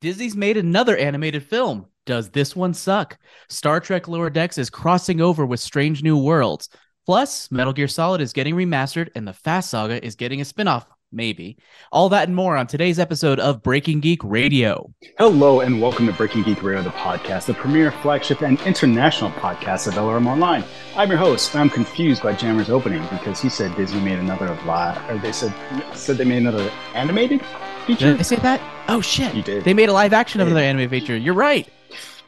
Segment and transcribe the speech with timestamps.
[0.00, 1.84] Disney's made another animated film.
[2.06, 3.18] Does this one suck?
[3.50, 6.70] Star Trek Lower Decks is crossing over with Strange New Worlds.
[7.04, 10.86] Plus, Metal Gear Solid is getting remastered and the Fast Saga is getting a spin-off,
[11.12, 11.58] maybe.
[11.92, 14.90] All that and more on today's episode of Breaking Geek Radio.
[15.18, 19.86] Hello and welcome to Breaking Geek Radio, the podcast, the premier flagship and international podcast
[19.86, 20.64] of LRM Online.
[20.96, 24.96] I'm your host, I'm confused by Jammer's opening because he said Disney made another live,
[25.10, 25.54] or they said
[25.94, 27.42] said they made another animated
[27.90, 28.12] feature.
[28.12, 28.60] Did I say that?
[28.88, 29.34] Oh shit!
[29.34, 29.64] You did.
[29.64, 31.16] They made a live action of another anime feature.
[31.16, 31.68] You're right.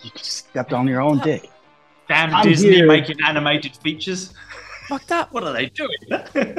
[0.02, 1.48] You just stepped on your own dick.
[2.08, 2.86] Damn I'm Disney here.
[2.86, 4.34] making animated features.
[4.88, 5.32] Fucked up.
[5.32, 5.96] What are they doing?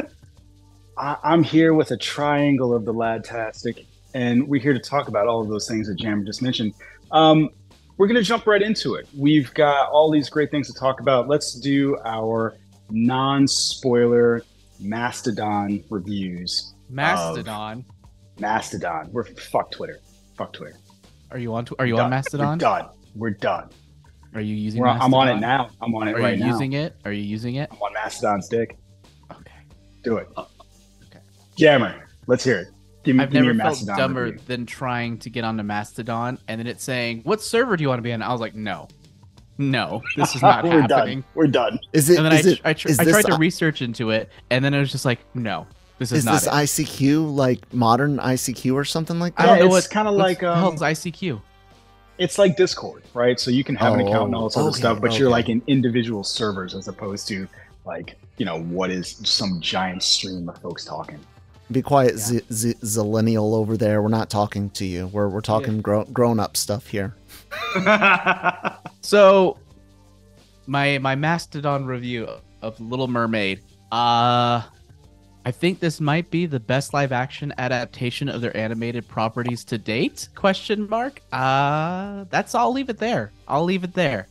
[0.97, 5.27] I, I'm here with a triangle of the Ladtastic, and we're here to talk about
[5.27, 6.73] all of those things that Jammer just mentioned.
[7.11, 7.49] Um,
[7.97, 9.07] we're going to jump right into it.
[9.15, 11.27] We've got all these great things to talk about.
[11.27, 12.55] Let's do our
[12.89, 14.43] non-spoiler
[14.79, 16.73] Mastodon reviews.
[16.89, 17.85] Mastodon.
[18.39, 19.09] Mastodon.
[19.11, 19.99] We're fuck Twitter.
[20.37, 20.75] Fuck Twitter.
[21.31, 21.65] Are you on?
[21.65, 22.05] Tw- are you Done.
[22.05, 22.49] on Mastodon?
[22.49, 22.89] We're done.
[23.15, 23.69] We're done.
[24.35, 24.81] Are you using?
[24.81, 25.69] We're, I'm on it now.
[25.81, 26.95] I'm on it Are right you using it?
[27.05, 27.69] Are you using it?
[27.71, 28.77] I'm on Mastodon's dick.
[29.31, 29.51] Okay.
[30.03, 30.27] Do it.
[30.35, 30.45] Uh,
[31.07, 31.19] okay.
[31.55, 32.67] Jammer, let's hear it.
[33.03, 34.39] Give me, I've give me never your felt Mastodon dumber review.
[34.47, 37.99] than trying to get onto Mastodon and then it's saying, "What server do you want
[37.99, 38.87] to be on?" I was like, "No,
[39.59, 41.23] no, this is not We're happening." done.
[41.35, 41.79] We're done.
[41.91, 42.17] Is it?
[42.17, 44.09] And then is I, it- I, tr- is I this tried to I- research into
[44.11, 45.67] it, and then it was just like, "No,
[46.11, 46.47] this is, is not." this
[46.79, 46.85] it.
[46.87, 49.59] ICQ like modern ICQ or something like I that?
[49.59, 51.41] don't know it's what kinda like, the hell's um, ICQ.
[52.17, 53.39] It's like Discord, right?
[53.39, 55.49] So you can have an Oh, account and all this other stuff, but you're like
[55.49, 57.47] in individual servers as opposed to
[57.85, 61.19] like, you know, what is some giant stream of folks talking.
[61.71, 64.01] Be quiet, Z- Z- Zillennial over there.
[64.01, 65.07] We're not talking to you.
[65.07, 67.15] We're we're talking gro- grown up stuff here.
[69.01, 69.57] So,
[70.65, 72.27] my my Mastodon review
[72.61, 73.61] of Little Mermaid.
[73.91, 74.61] Uh,
[75.45, 79.77] I think this might be the best live action adaptation of their animated properties to
[79.77, 80.29] date?
[80.35, 81.21] Question mark.
[81.33, 82.55] Uh, that's.
[82.55, 83.31] I'll leave it there.
[83.47, 84.27] I'll leave it there.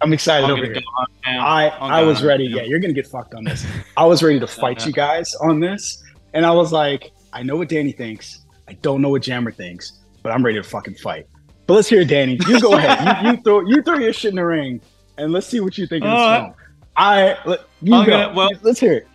[0.00, 0.74] I'm excited I'm over here.
[0.74, 1.46] go home now.
[1.46, 2.44] I, I'm I was ready.
[2.44, 3.66] Yeah, you're gonna get fucked on this.
[3.96, 6.02] I was ready to fight you guys on this,
[6.34, 8.44] and I was like, I know what Danny thinks.
[8.68, 11.26] I don't know what Jammer thinks, but I'm ready to fucking fight.
[11.66, 12.38] But let's hear it, Danny.
[12.46, 13.24] You go ahead.
[13.24, 14.80] You, you throw you throw your shit in the ring,
[15.16, 16.40] and let's see what you think of this All right.
[16.42, 16.54] film.
[16.98, 18.10] I let, you I'm go.
[18.10, 19.08] gonna- well- let's hear it.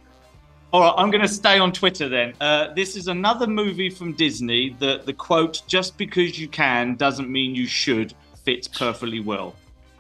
[0.71, 2.33] All right, I'm going to stay on Twitter then.
[2.41, 7.29] Uh, this is another movie from Disney that the quote, just because you can doesn't
[7.29, 9.55] mean you should, fits perfectly well.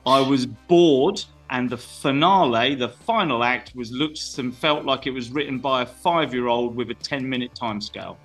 [0.07, 5.11] I was bored, and the finale, the final act, was looked and felt like it
[5.11, 8.15] was written by a five year old with a 10 minute timescale.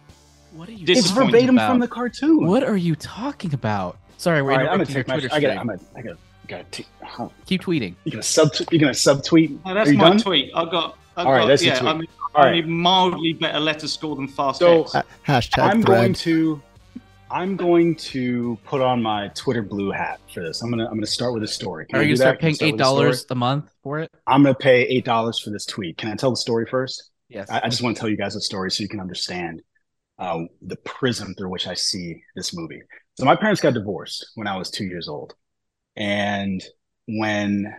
[0.52, 0.86] What are you?
[0.86, 1.68] This It's verbatim about?
[1.70, 2.46] from the cartoon.
[2.46, 3.98] What are you talking about?
[4.16, 5.14] Sorry, we're All right, I'm gonna interrupting take my.
[5.20, 5.48] Twitter I stream.
[5.54, 5.60] gotta.
[5.60, 5.80] I'm gonna.
[5.96, 6.18] I gotta.
[6.48, 6.64] Gotta.
[6.70, 7.28] T- huh.
[7.46, 7.94] Keep tweeting.
[8.04, 8.50] You're gonna sub?
[8.70, 9.58] You're gonna subtweet?
[9.64, 10.18] Oh, that's my done?
[10.18, 10.50] tweet.
[10.54, 10.96] I got.
[11.16, 11.90] I All right, got, that's your yeah, tweet.
[11.94, 12.64] I mean, All I right.
[12.66, 14.92] mean, mildly better letter score than Fast So- X.
[14.92, 15.84] Ha- hashtag I'm thread.
[15.86, 16.62] going to
[17.30, 20.62] I'm going to put on my Twitter blue hat for this.
[20.62, 21.86] I'm gonna I'm gonna start with a story.
[21.86, 22.38] Can Are I you gonna start that?
[22.40, 23.02] Can I paying start eight with a story?
[23.04, 24.10] dollars a month for it?
[24.26, 25.98] I'm gonna pay eight dollars for this tweet.
[25.98, 27.10] Can I tell the story first?
[27.28, 27.50] Yes.
[27.50, 29.60] I, I just want to tell you guys a story so you can understand
[30.18, 32.80] uh, the prism through which I see this movie.
[33.18, 35.34] So my parents got divorced when I was two years old,
[35.98, 36.62] and
[37.06, 37.74] when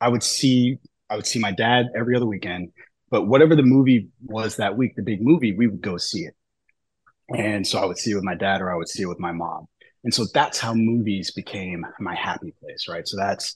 [0.00, 0.78] I would see
[1.10, 2.72] I would see my dad every other weekend,
[3.10, 6.34] but whatever the movie was that week, the big movie, we would go see it.
[7.28, 9.20] And so I would see it with my dad or I would see it with
[9.20, 9.66] my mom.
[10.02, 13.06] And so that's how movies became my happy place, right?
[13.06, 13.54] So that's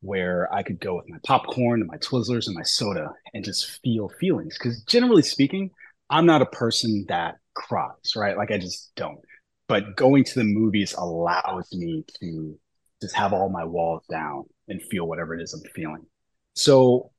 [0.00, 3.80] where I could go with my popcorn and my Twizzlers and my soda and just
[3.82, 4.56] feel feelings.
[4.58, 5.70] Because generally speaking,
[6.10, 8.36] I'm not a person that cries, right?
[8.36, 9.20] Like I just don't.
[9.68, 12.58] But going to the movies allows me to
[13.00, 16.06] just have all my walls down and feel whatever it is I'm feeling.
[16.54, 17.10] So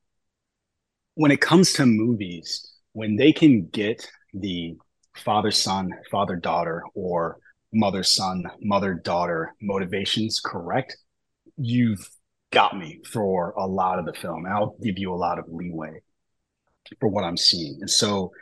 [1.14, 4.76] when it comes to movies, when they can get the
[5.16, 7.38] father son, father daughter, or
[7.72, 10.96] mother son, mother daughter motivations correct,
[11.56, 12.08] you've
[12.52, 14.46] got me for a lot of the film.
[14.46, 16.00] I'll give you a lot of leeway
[17.00, 17.78] for what I'm seeing.
[17.80, 18.32] And so,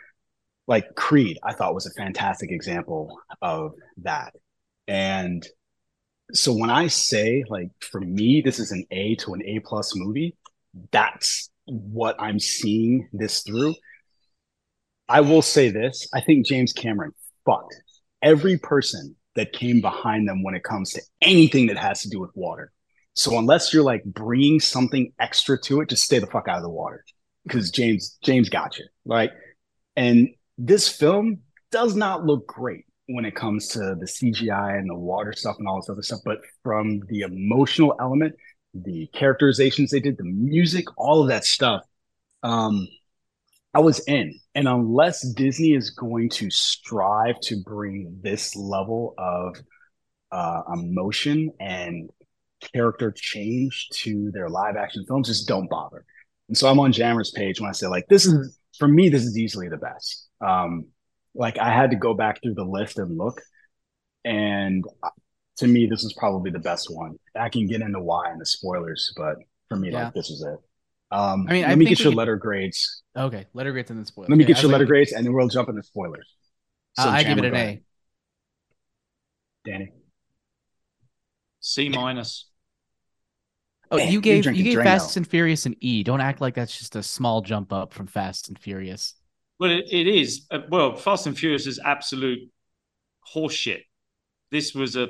[0.66, 4.34] like Creed, I thought was a fantastic example of that.
[4.86, 5.46] And
[6.32, 9.94] so when I say, like, for me, this is an A to an A plus
[9.94, 10.36] movie,
[10.90, 13.74] that's what I'm seeing this through.
[15.08, 17.12] I will say this I think James Cameron
[17.44, 17.74] fucked
[18.22, 22.20] every person that came behind them when it comes to anything that has to do
[22.20, 22.72] with water.
[23.14, 26.62] So unless you're like bringing something extra to it, just stay the fuck out of
[26.62, 27.04] the water
[27.46, 29.30] because James James got you right.
[29.96, 34.94] And this film does not look great when it comes to the CGI and the
[34.94, 38.34] water stuff and all this other stuff, but from the emotional element,
[38.72, 41.82] the characterizations they did, the music, all of that stuff,
[42.42, 42.88] um,
[43.74, 44.38] I was in.
[44.54, 49.56] And unless Disney is going to strive to bring this level of
[50.30, 52.08] uh, emotion and
[52.72, 56.04] character change to their live action films, just don't bother.
[56.48, 59.24] And so I'm on Jammer's page when I say, like, this is for me, this
[59.24, 60.28] is easily the best.
[60.40, 60.86] Um,
[61.34, 63.40] like, I had to go back through the list and look.
[64.24, 65.10] And uh,
[65.58, 67.16] to me, this is probably the best one.
[67.38, 69.36] I can get into why and the spoilers, but
[69.68, 70.04] for me, Yeah.
[70.04, 70.58] like, this is it.
[71.14, 73.02] Um, I mean, let I me get your could- letter grades.
[73.16, 74.30] Okay, letter grades and then spoilers.
[74.30, 76.28] Let me Okay, get your letter like- grades, and then we'll jump into spoilers.
[76.98, 77.56] Uh, I give it an A.
[77.56, 77.82] ahead.
[79.64, 79.92] Danny.
[81.60, 82.46] C minus.
[83.90, 84.84] Oh, Man, you gave you gave Drano.
[84.84, 86.02] Fast and Furious an E.
[86.02, 89.14] Don't act like that's just a small jump up from Fast and Furious.
[89.60, 90.46] Well, it, it is.
[90.50, 92.40] Uh, well, Fast and Furious is absolute
[93.34, 93.82] horseshit.
[94.50, 95.08] This was a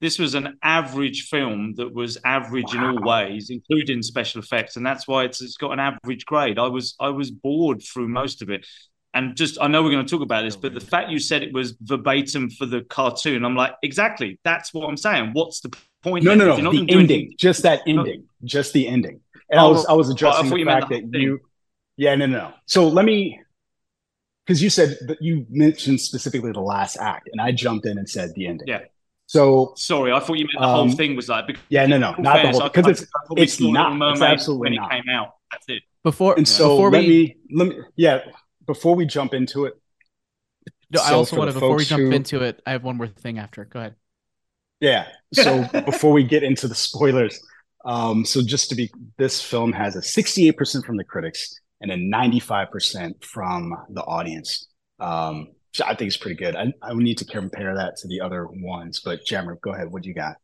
[0.00, 4.86] this was an average film that was average in all ways, including special effects, and
[4.86, 6.58] that's why it's it's got an average grade.
[6.58, 8.64] I was I was bored through most of it,
[9.14, 11.42] and just I know we're going to talk about this, but the fact you said
[11.42, 14.38] it was verbatim for the cartoon, I'm like, exactly.
[14.44, 15.30] That's what I'm saying.
[15.32, 16.24] What's the point?
[16.24, 16.70] No, no, no.
[16.70, 19.20] The ending, anything- just that ending, just the ending.
[19.50, 21.20] And I Oh, was, I was addressing the fact that thing.
[21.20, 21.40] you,
[21.98, 22.52] yeah, no, no, no.
[22.64, 23.38] So let me,
[24.46, 28.08] because you said that you mentioned specifically the last act, and I jumped in and
[28.08, 28.66] said the ending.
[28.68, 28.80] Yeah.
[29.26, 31.46] So Sorry, I thought you meant the Um, whole thing was like.
[31.48, 34.12] because yeah, no, no, in not the whole, because I- it's I it's not.
[34.12, 34.90] It's absolutely when not.
[34.90, 35.34] it came out.
[35.52, 35.82] That's it.
[36.02, 38.20] Before And so before let we me let me yeah.
[38.66, 39.74] Before we jump into it,
[40.90, 42.96] no, I also for want to before we jump who- into it, I have one
[42.96, 43.64] more thing after.
[43.66, 43.94] Go ahead.
[44.80, 45.08] Yeah.
[45.34, 47.38] So before we get into the spoilers,
[47.84, 52.10] um, so just to be, this film has a 68% from the critics and then
[52.12, 54.66] 95% from the audience.
[54.98, 56.56] Um, which I think it's pretty good.
[56.56, 59.90] I, I would need to compare that to the other ones, but Jammer, go ahead.
[59.90, 60.36] What do you got?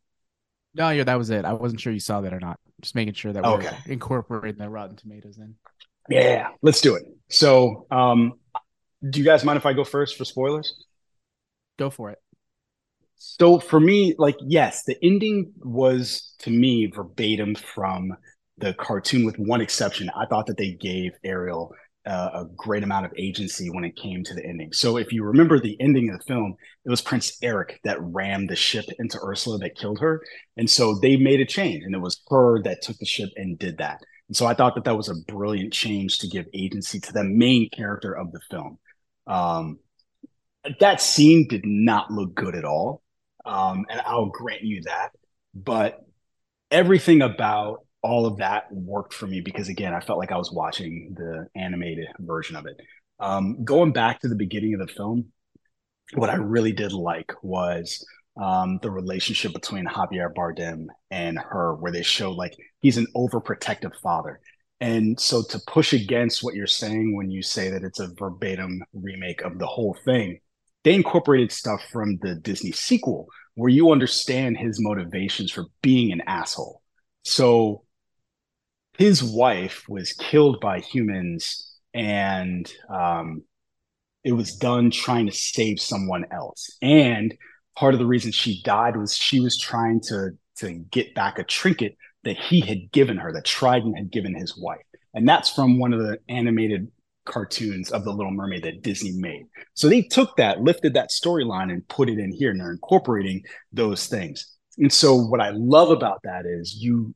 [0.75, 1.45] No, yeah, that was it.
[1.45, 2.59] I wasn't sure you saw that or not.
[2.81, 3.77] Just making sure that we're Okay.
[3.87, 5.55] incorporating the Rotten Tomatoes in.
[6.11, 7.05] Yeah, let's do it.
[7.31, 8.35] So, um,
[9.09, 10.85] do you guys mind if I go first for spoilers?
[11.79, 12.19] Go for it.
[13.17, 18.13] So for me, like, yes, the ending was to me verbatim from
[18.59, 20.11] the cartoon, with one exception.
[20.15, 21.75] I thought that they gave Ariel
[22.07, 24.73] uh, a great amount of agency when it came to the ending.
[24.73, 26.55] So if you remember the ending of the film,
[26.85, 30.23] it was Prince Eric that rammed the ship into Ursula that killed her,
[30.57, 33.59] and so they made a change, and it was her that took the ship and
[33.59, 34.01] did that.
[34.29, 37.25] And so I thought that that was a brilliant change to give agency to the
[37.25, 38.79] main character of the film.
[39.27, 39.79] Um,
[40.81, 43.03] that scene did not look good at all.
[43.45, 45.11] Um, and I'll grant you that.
[45.55, 46.01] But
[46.71, 50.53] everything about all of that worked for me because, again, I felt like I was
[50.53, 52.79] watching the animated version of it.
[53.19, 55.33] Um, going back to the beginning of the film,
[56.13, 58.05] what I really did like was
[58.41, 63.95] um, the relationship between Javier Bardem and her, where they show like he's an overprotective
[64.03, 64.39] father.
[64.81, 68.83] And so to push against what you're saying when you say that it's a verbatim
[68.93, 70.41] remake of the whole thing,
[70.83, 76.21] they incorporated stuff from the Disney sequel where you understand his motivations for being an
[76.27, 76.83] asshole.
[77.23, 77.85] So
[78.97, 83.43] his wife was killed by humans and um,
[84.25, 86.77] it was done trying to save someone else.
[86.81, 87.35] And
[87.77, 91.45] part of the reason she died was she was trying to to get back a
[91.45, 94.81] trinket that he had given her, that Trident had given his wife.
[95.13, 96.89] And that's from one of the animated
[97.25, 99.47] cartoons of the Little Mermaid that Disney made.
[99.75, 103.43] So they took that, lifted that storyline and put it in here and they're incorporating
[103.73, 104.47] those things.
[104.79, 107.15] And so what I love about that is you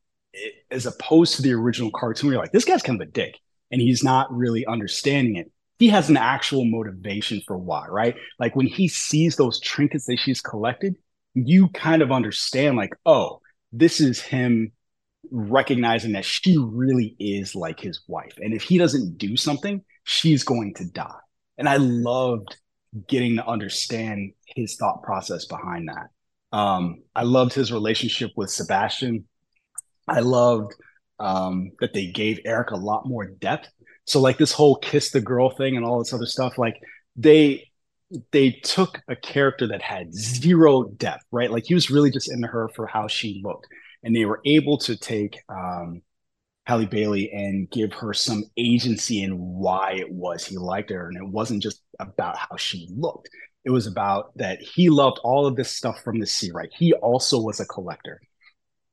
[0.71, 3.39] as opposed to the original cartoon, you're like, this guy's kind of a dick
[3.71, 5.51] and he's not really understanding it.
[5.79, 8.17] He has an actual motivation for why, right?
[8.39, 10.97] Like when he sees those trinkets that she's collected,
[11.35, 13.41] you kind of understand, like, oh,
[13.73, 14.73] this is him
[15.31, 18.39] recognizing that she really is like his wife.
[18.39, 21.21] And if he doesn't do something, she's going to die.
[21.59, 22.57] And I loved
[23.07, 26.57] getting to understand his thought process behind that.
[26.57, 29.28] Um, I loved his relationship with Sebastian.
[30.09, 30.75] I loved
[31.19, 33.69] um, that they gave Eric a lot more depth.
[34.07, 36.77] So like this whole kiss the girl thing and all this other stuff, like
[37.17, 37.65] they
[38.33, 41.51] they took a character that had zero depth, right?
[41.51, 43.67] Like he was really just into her for how she looked,
[44.03, 46.03] and they were able to take um,
[46.65, 51.17] Halle Bailey and give her some agency in why it was he liked her, and
[51.17, 53.29] it wasn't just about how she looked.
[53.65, 56.71] It was about that he loved all of this stuff from the sea, right?
[56.73, 58.21] He also was a collector.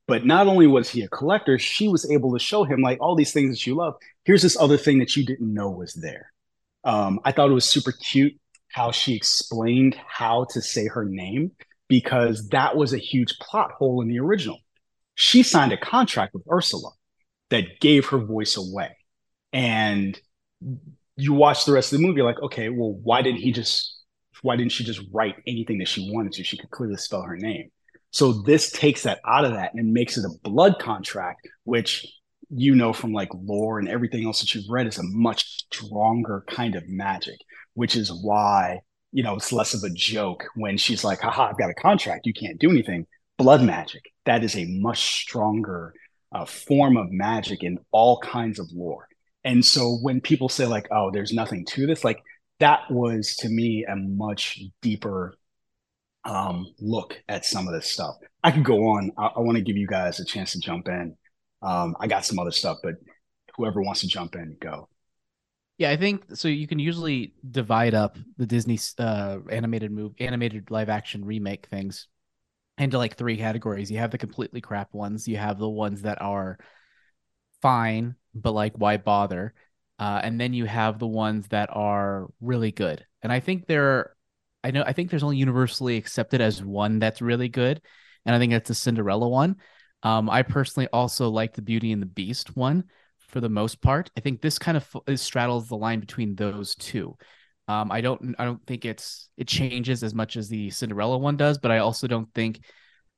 [0.07, 3.15] But not only was he a collector, she was able to show him like all
[3.15, 3.95] these things that you love.
[4.23, 6.31] Here's this other thing that you didn't know was there.
[6.83, 8.39] Um, I thought it was super cute
[8.71, 11.51] how she explained how to say her name
[11.87, 14.59] because that was a huge plot hole in the original.
[15.15, 16.91] She signed a contract with Ursula
[17.49, 18.95] that gave her voice away.
[19.53, 20.19] And
[21.15, 23.95] you watch the rest of the movie, like, okay, well, why didn't he just,
[24.41, 26.43] why didn't she just write anything that she wanted to?
[26.43, 27.71] She could clearly spell her name.
[28.15, 32.07] So this takes that out of that and makes it a blood contract, which
[32.49, 36.45] you know from like lore and everything else that you've read is a much stronger
[36.47, 37.37] kind of magic,
[37.73, 38.79] which is why,
[39.11, 42.25] you know, it's less of a joke when she's like, haha, I've got a contract.
[42.25, 43.05] You can't do anything.
[43.37, 45.93] Blood magic, that is a much stronger
[46.33, 49.09] uh, form of magic in all kinds of lore.
[49.43, 52.23] And so when people say like, "Oh, there's nothing to this," like
[52.61, 55.35] that was to me a much deeper
[56.25, 58.15] um, look at some of this stuff.
[58.43, 59.11] I could go on.
[59.17, 61.15] I, I want to give you guys a chance to jump in.
[61.61, 62.95] Um, I got some other stuff, but
[63.55, 64.89] whoever wants to jump in, go.
[65.77, 66.47] Yeah, I think so.
[66.47, 72.07] You can usually divide up the Disney uh, animated move, animated live action remake things
[72.77, 73.91] into like three categories.
[73.91, 75.27] You have the completely crap ones.
[75.27, 76.57] You have the ones that are
[77.61, 79.53] fine, but like why bother?
[79.97, 83.05] Uh, and then you have the ones that are really good.
[83.21, 84.14] And I think they're,
[84.65, 87.79] I know, I think there's only universally accepted as one that's really good,
[88.25, 89.57] and I think that's the Cinderella one.
[90.01, 92.85] Um, I personally also like the Beauty and the Beast one
[93.19, 94.09] for the most part.
[94.17, 97.15] I think this kind of straddles the line between those two.
[97.67, 101.37] Um, I don't I don't think it's it changes as much as the Cinderella one
[101.37, 102.59] does, but I also don't think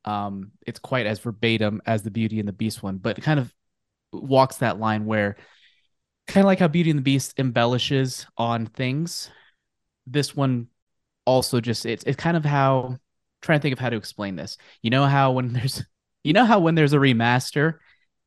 [0.04, 2.98] um, it's quite as verbatim as the Beauty and the Beast one.
[2.98, 3.54] But kind of
[4.12, 5.38] walks that line where
[6.28, 9.32] kind of like how Beauty and the Beast embellishes on things.
[10.06, 10.68] This one
[11.28, 13.00] also just it's it's kind of how I'm
[13.44, 14.58] trying to think of how to explain this.
[14.84, 15.84] You know how when there's
[16.26, 17.76] you know how when there's a remaster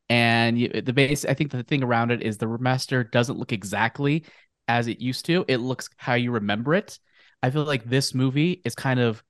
[0.09, 3.53] and you, the base I think the thing around it is the remaster doesn't look
[3.53, 4.25] exactly
[4.67, 5.45] as it used to.
[5.47, 6.99] It looks how you remember it.
[7.43, 9.23] I feel like this movie is kind of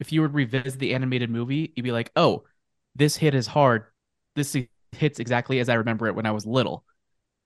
[0.00, 2.44] if you would revisit the animated movie, you'd be like, "Oh,
[2.94, 3.84] this hit is hard.
[4.36, 4.56] This
[4.92, 6.84] hits exactly as I remember it when I was little."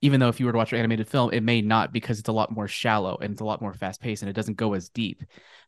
[0.02, 2.28] Even though if you were to watch an animated film, it may not because it's
[2.28, 4.74] a lot more shallow and it's a lot more fast paced and it doesn't go
[4.74, 5.22] as deep.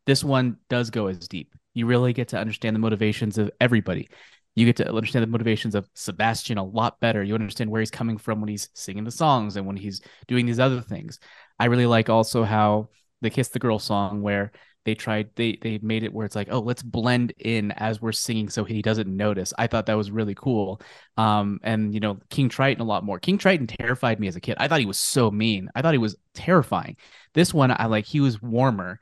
[0.06, 1.54] This one does go as deep.
[1.72, 4.08] You really get to understand the motivations of everybody.
[4.56, 7.22] You get to understand the motivations of Sebastian a lot better.
[7.22, 10.46] You understand where he's coming from when he's singing the songs and when he's doing
[10.46, 11.18] these other things.
[11.58, 14.52] I really like also how the Kiss the Girl song where
[14.84, 18.12] they tried they they made it where it's like oh let's blend in as we're
[18.12, 19.52] singing so he doesn't notice.
[19.58, 20.80] I thought that was really cool.
[21.16, 23.18] Um and you know king triton a lot more.
[23.18, 24.56] King triton terrified me as a kid.
[24.58, 25.70] I thought he was so mean.
[25.74, 26.96] I thought he was terrifying.
[27.34, 29.00] This one i like he was warmer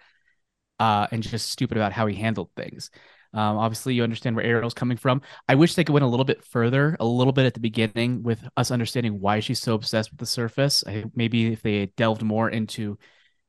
[0.78, 2.90] uh and just stupid about how he handled things.
[3.34, 5.22] Um, obviously, you understand where Ariel's coming from.
[5.48, 8.22] I wish they could went a little bit further, a little bit at the beginning,
[8.22, 10.84] with us understanding why she's so obsessed with the surface.
[10.86, 12.98] I, maybe if they delved more into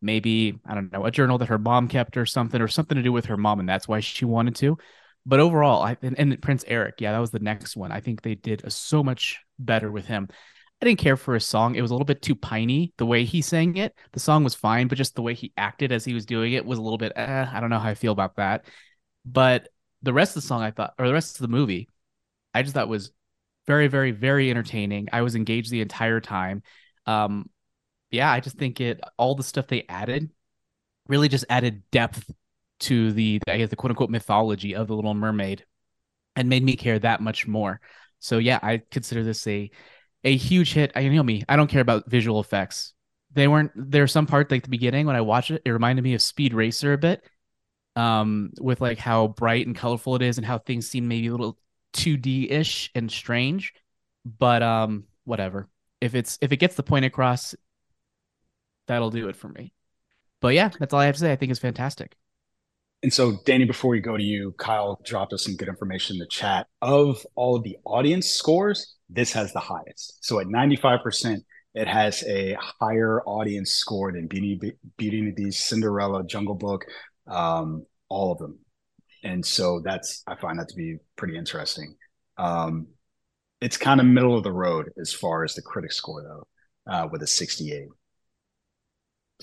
[0.03, 3.03] maybe I don't know a journal that her mom kept or something or something to
[3.03, 4.77] do with her mom and that's why she wanted to.
[5.25, 7.91] But overall, I and, and Prince Eric, yeah, that was the next one.
[7.91, 10.27] I think they did a, so much better with him.
[10.81, 11.75] I didn't care for his song.
[11.75, 13.95] It was a little bit too piney the way he sang it.
[14.11, 16.65] The song was fine, but just the way he acted as he was doing it
[16.65, 17.13] was a little bit.
[17.15, 18.65] Eh, I don't know how I feel about that.
[19.23, 19.69] But
[20.01, 21.87] the rest of the song, I thought, or the rest of the movie,
[22.53, 23.13] I just thought was
[23.65, 25.07] very, very, very entertaining.
[25.13, 26.63] I was engaged the entire time.
[27.05, 27.49] Um,
[28.13, 30.29] yeah, I just think it all the stuff they added
[31.07, 32.31] really just added depth
[32.81, 35.65] to the I guess the quote unquote mythology of the Little Mermaid
[36.35, 37.79] and made me care that much more.
[38.19, 39.69] So yeah, I consider this a
[40.23, 40.91] a huge hit.
[40.95, 42.93] I you know me, I don't care about visual effects.
[43.33, 46.13] They weren't there some part like the beginning when I watched it, it reminded me
[46.13, 47.23] of Speed Racer a bit.
[47.95, 51.31] Um, with like how bright and colorful it is and how things seem maybe a
[51.31, 51.59] little
[51.93, 53.73] 2D ish and strange.
[54.25, 55.67] But um, whatever.
[56.01, 57.55] If it's if it gets the point across,
[58.87, 59.73] that'll do it for me.
[60.41, 61.31] But yeah, that's all I have to say.
[61.31, 62.15] I think it's fantastic.
[63.01, 66.19] And so, Danny, before we go to you, Kyle dropped us some good information in
[66.19, 66.67] the chat.
[66.81, 70.19] Of all of the audience scores, this has the highest.
[70.25, 71.39] So at 95%,
[71.75, 76.85] it has a higher audience score than Beauty, Beauty and the Beast, Cinderella, Jungle Book,
[77.27, 78.59] um, all of them.
[79.23, 81.95] And so that's, I find that to be pretty interesting.
[82.37, 82.87] Um,
[83.59, 87.07] it's kind of middle of the road as far as the critic score, though, uh,
[87.11, 87.87] with a 68.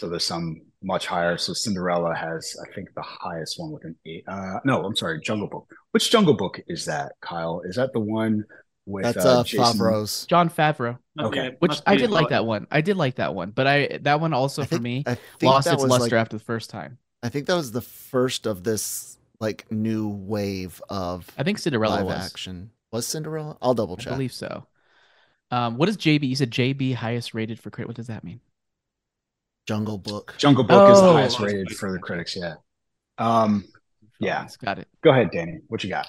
[0.01, 1.37] So there's some much higher.
[1.37, 4.25] So Cinderella has, I think, the highest one with an eight.
[4.27, 5.71] Uh, no, I'm sorry, Jungle Book.
[5.91, 7.61] Which Jungle Book is that, Kyle?
[7.67, 8.45] Is that the one
[8.87, 9.79] with That's uh, uh, Jason?
[9.79, 11.45] Jon Jon Favreau, Okay.
[11.45, 12.67] Yeah, which I did like that one.
[12.71, 15.67] I did like that one, but I that one also I for me I lost
[15.67, 16.97] its luster like, after the first time.
[17.23, 21.97] I think that was the first of this like new wave of I think Cinderella
[21.97, 22.25] live was.
[22.25, 22.71] action.
[22.91, 23.59] Was Cinderella?
[23.61, 24.15] I'll double check.
[24.15, 24.67] I believe so.
[25.51, 26.27] Um, what is JB?
[26.27, 27.87] You said JB highest rated for crit.
[27.87, 28.41] What does that mean?
[29.71, 30.35] Jungle Book.
[30.37, 31.13] Jungle Book is the Oh.
[31.13, 32.35] highest rated for the critics.
[32.35, 32.55] Yeah.
[33.19, 33.67] Um,
[34.19, 34.49] Yeah.
[34.65, 34.89] Got it.
[35.01, 35.61] go ahead, Danny.
[35.69, 36.09] What you got?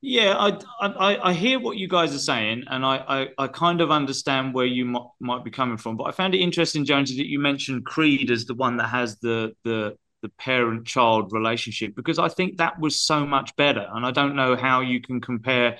[0.00, 3.80] Yeah, I, I I hear what you guys are saying, and I I, I kind
[3.82, 5.96] of understand where you might, might be coming from.
[5.98, 9.18] But I found it interesting, Jonesy, that you mentioned Creed as the one that has
[9.20, 14.06] the the the parent child relationship because I think that was so much better, and
[14.06, 15.78] I don't know how you can compare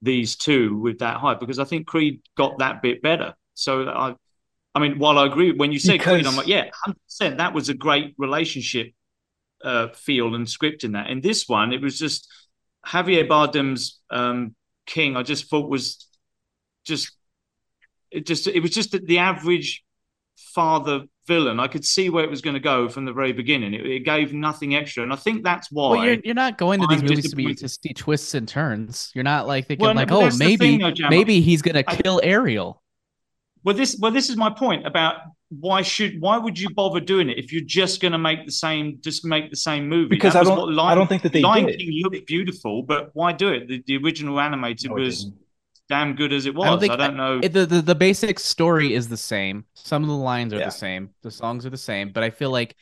[0.00, 3.34] these two with that height because I think Creed got that bit better.
[3.54, 4.14] So I,
[4.74, 7.38] I mean, while I agree when you say Because- Creed, I'm like, yeah, hundred percent,
[7.38, 8.92] that was a great relationship
[9.62, 11.10] uh, feel and script in that.
[11.10, 12.28] In this one, it was just
[12.86, 14.54] Javier Bardem's um,
[14.86, 15.16] King.
[15.16, 16.06] I just thought was
[16.84, 17.12] just
[18.10, 19.84] it just it was just the, the average
[20.36, 21.60] father villain.
[21.60, 23.74] I could see where it was going to go from the very beginning.
[23.74, 25.90] It, it gave nothing extra, and I think that's why.
[25.90, 28.48] Well, you're, you're not going to these I'm movies to be to see twists and
[28.48, 29.12] turns.
[29.14, 31.84] You're not like thinking Well, no, like, but oh, maybe thing, though, maybe he's gonna
[31.86, 32.81] I- kill Ariel.
[33.64, 35.16] Well, this well, this is my point about
[35.50, 38.52] why should why would you bother doing it if you're just going to make the
[38.52, 40.08] same just make the same movie?
[40.08, 41.78] Because That I don't- what Lion, I don't think that they Lion did.
[41.78, 43.68] King looked beautiful, but why do it?
[43.68, 45.30] The, the original animated No, was
[45.88, 46.66] damn good as it was.
[46.66, 47.40] I I don't don't, know.
[47.42, 49.66] It, the, the the basic story is the same.
[49.74, 50.66] Some of the lines are Yeah.
[50.66, 51.10] the same.
[51.22, 52.74] The songs are the same, but I feel like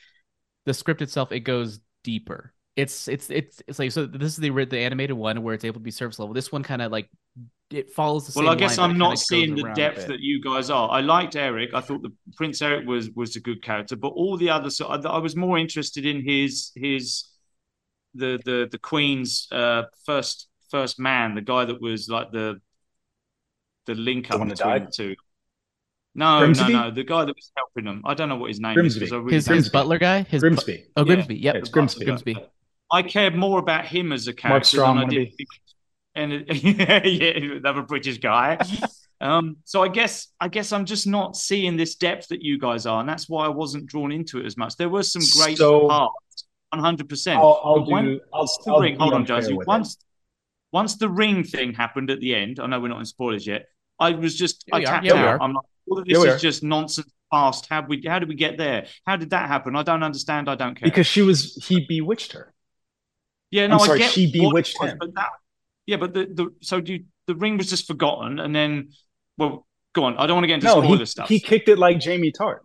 [0.65, 2.53] the script itself it goes deeper.
[2.77, 4.07] It's it's it's it's like so.
[4.07, 6.35] This is the the animated one where it's able to be surface level.
[6.35, 7.11] This one kind of like
[7.71, 8.45] it follows the same.
[8.45, 10.91] well, I guess line, I'm not seeing the depth that you guys are.
[10.91, 11.71] I liked Eric.
[11.75, 14.87] I thought the Prince Eric was was a good character, but all the others, so
[14.87, 17.25] I, I was more interested in his his
[18.15, 22.61] the the the Queen's uh, first first man, the guy that was like the
[23.87, 25.17] the link The up one that between the two.
[26.15, 26.73] No, Grimsby?
[26.73, 26.91] no, no.
[26.91, 28.03] The guy that was helping them.
[28.05, 29.05] I don't know what his name Grimsby.
[29.05, 29.11] is.
[29.11, 30.23] 'cause I really his his butler guy.
[30.25, 30.85] His bu- Grimsby.
[30.97, 31.05] oh, Yeah.
[31.15, 31.35] Grimsby.
[31.37, 31.55] Yep.
[31.55, 32.05] Yeah, it's Grimsby.
[32.05, 32.37] Grimsby.
[32.91, 35.33] I cared more about him as a character Strong, than I did.
[36.15, 38.59] And it- yeah, yeah, another British guy.
[39.21, 42.87] um, so I guess I guess I'm just not seeing this depth that you guys
[42.87, 44.77] are, and that's why I wasn't drawn into it as much.
[44.77, 47.09] There were some great So- parts, 100.
[47.09, 48.21] percent I'll, I'll But when- do.
[48.33, 48.99] I'll, the I'll ring.
[48.99, 49.53] Hold on, unfair Josie.
[49.55, 49.69] with it.
[49.69, 49.97] Once,
[50.73, 53.67] once the ring thing happened at the end, I know we're not in spoilers yet.
[53.99, 54.89] I was just, Yeah, I we are.
[54.89, 55.27] tapped Yeah, we out.
[55.29, 55.43] are.
[55.43, 57.11] I'm like, all of this we is just nonsense.
[57.33, 57.69] Past.
[57.71, 58.03] How we?
[58.05, 58.87] How did we get there?
[59.07, 59.77] How did that happen?
[59.77, 60.49] I don't understand.
[60.51, 60.89] I don't care.
[60.89, 62.53] because she was he bewitched her.
[63.53, 64.99] yeah, no, I'm sorry, I get she bewitched was, him.
[64.99, 65.29] But that,
[65.91, 68.91] yeah, but the, the so do you, the ring was just forgotten, and then
[69.37, 70.17] well, go on.
[70.17, 71.29] I don't want to get into No, spoiler he, stuff.
[71.29, 72.61] he kicked it like Jamie Tartt.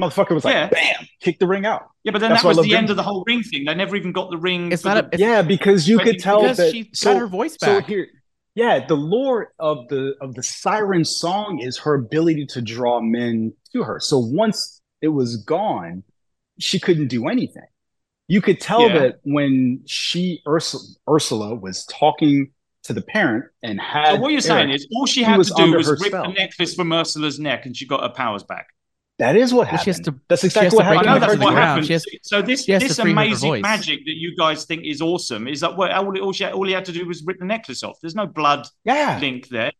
[0.00, 0.68] Motherfucker was like, Yeah.
[0.68, 1.82] bam, kicked the ring out.
[2.02, 2.90] yeah, but then that's that was the end Grimsby.
[2.92, 3.64] of the whole ring thing.
[3.64, 4.72] They never even got the ring.
[4.72, 5.20] It's for not the- a.
[5.20, 7.86] Yeah, because you could tell because that she so, her voice so back.
[7.86, 8.08] here,
[8.54, 13.54] yeah, the lore of the of the siren song is her ability to draw men
[13.72, 14.00] to her.
[14.00, 16.02] So once it was gone,
[16.58, 17.66] she couldn't do anything.
[18.28, 18.98] You could tell Yeah.
[19.00, 22.50] that when she Ursula, Ursula was talking
[22.84, 25.48] to the parent and had So what you're saying Eric, is all she had was
[25.50, 26.24] to do was her rip spell.
[26.24, 28.66] the necklace from Ursula's neck, and she got her powers back.
[29.20, 30.16] that is what Well, she has happened.
[30.16, 31.20] to- That's she exactly has what to I happened.
[31.20, 31.88] know that's what happened.
[31.88, 35.46] Has- so this she has to this amazing magic that you guys think is awesome
[35.46, 37.82] is that well, all, all, she, all he had to do was rip the necklace
[37.84, 37.96] off.
[38.02, 39.18] There's no blood Yeah.
[39.20, 39.70] link there.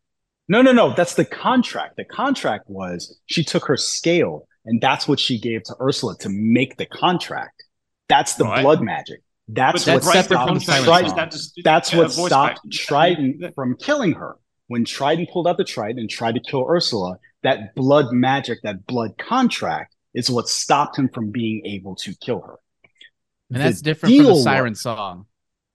[0.48, 0.94] No, no, no.
[0.94, 1.96] That's the contract.
[1.96, 6.28] The contract was she took her scale and that's what she gave to Ursula to
[6.28, 7.54] make the contract.
[8.09, 8.62] That's the Right.
[8.62, 9.21] blood magic.
[9.49, 11.17] That's But what that's stopped from the contract, siren Trident.
[11.17, 12.71] that just- That's get what stopped back.
[12.73, 14.37] Trident from killing her.
[14.69, 18.87] When Trident pulled out the Trident and tried to kill Ursula, that blood magic, that
[18.87, 22.57] blood contract is what stopped him from being able to kill her.
[23.51, 25.27] and The that's different from the siren was- song.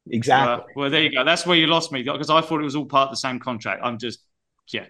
[0.10, 0.64] Exactly.
[0.64, 1.24] Uh, well, there you go.
[1.24, 3.40] That's where you lost me because I thought it was all part of the same
[3.40, 3.82] contract.
[3.84, 4.22] I'm just,
[4.70, 4.88] yeah,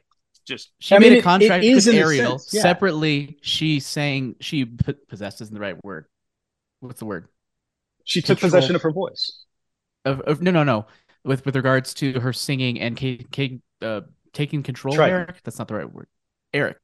[0.47, 2.61] just She I made mean, a it- it contract with in Ariel sense, yeah.
[2.61, 3.37] separately.
[3.41, 6.05] She sang she p- possessed isn't the right word.
[6.81, 7.27] What's the word?
[8.05, 8.59] she took Control.
[8.61, 9.43] possession of her voice.
[10.05, 10.87] Of, of no no no
[11.23, 14.01] with with regards to her singing and ca- ca- uh,
[14.33, 14.95] taking control.
[14.95, 15.29] Trident.
[15.29, 16.07] Eric, that's not the right word.
[16.53, 16.77] Eric.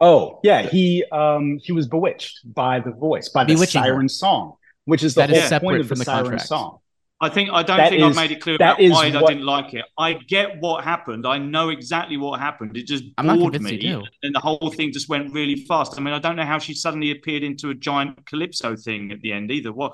[0.00, 3.88] Oh, yeah, he um he was bewitched by the voice, by the Bewitching her.
[3.88, 4.54] siren song,
[4.86, 6.48] which is the That is whole separate point of from the, the siren contract.
[6.48, 6.78] song.
[7.24, 9.06] I think I don't That think is- I've made it clear that about is why
[9.06, 9.84] I didn't like it.
[9.98, 11.26] I get what happened.
[11.26, 12.76] I know exactly what happened.
[12.76, 15.98] It just I'm bored me, and the whole thing just went really fast.
[15.98, 19.20] I mean, I don't know how she suddenly appeared into a giant calypso thing at
[19.20, 19.72] the end either.
[19.72, 19.92] What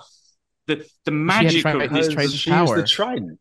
[0.66, 2.14] the the magic tried- of He's this?
[2.14, 2.76] Because Triton's used power.
[2.80, 3.38] the trident.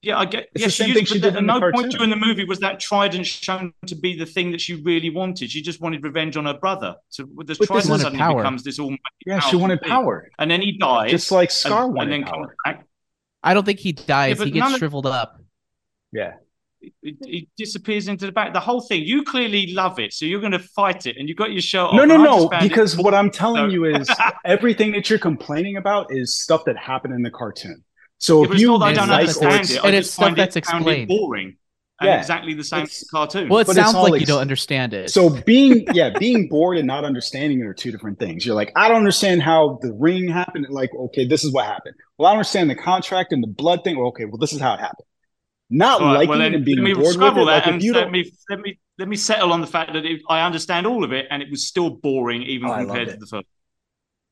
[0.00, 0.48] Yeah, I get.
[0.54, 2.10] It's yeah, she same used, thing but she did at in the no point during
[2.10, 5.50] the movie was that trident shown to be the thing that she really wanted.
[5.50, 6.94] She just wanted revenge on her brother.
[7.08, 8.36] So the But this trident wanted suddenly power.
[8.42, 8.94] becomes this all.
[9.26, 9.88] Yeah, she wanted thing.
[9.90, 12.46] power, and then he dies, just like Scar and, wanted and then power.
[12.46, 12.86] comes back.
[13.42, 14.38] I don't think he dies.
[14.38, 15.40] but he gets none of- shriveled up.
[16.12, 16.34] Yeah,
[16.80, 18.52] It, it disappears into the back.
[18.54, 19.02] The whole thing.
[19.04, 21.92] You clearly love it, so you're going to fight it, and you got your shirt
[21.92, 22.08] no, off.
[22.08, 22.48] no, and I just no.
[22.48, 24.08] found it Because what I'm telling So- you is
[24.44, 27.84] everything that you're complaining about is stuff that happened in the cartoon.
[28.18, 29.84] So if you not that I don't like or understand it.
[29.84, 31.08] And it's stuff that's it, found explained.
[31.08, 31.56] boring.
[32.00, 33.48] And Yeah, exactly the same it's- cartoon.
[33.48, 35.10] Well, it But sounds all like you don't understand it.
[35.10, 38.46] So being yeah, being bored and not understanding it are two different things.
[38.46, 40.66] You're like, I don't understand how the ring happened.
[40.70, 41.94] Like, okay, this is what happened.
[42.16, 43.98] Well, I understand the contract and the blood thing.
[43.98, 45.06] Well, okay, well, this is how it happened.
[45.70, 47.14] Not All right, liking well, it and being let me bored with it.
[47.14, 49.92] scrabble Like, if and you let me let me let me settle on the fact
[49.92, 53.08] that it, I understand all of it, and it was still boring even Oh, compared
[53.10, 53.46] to the first.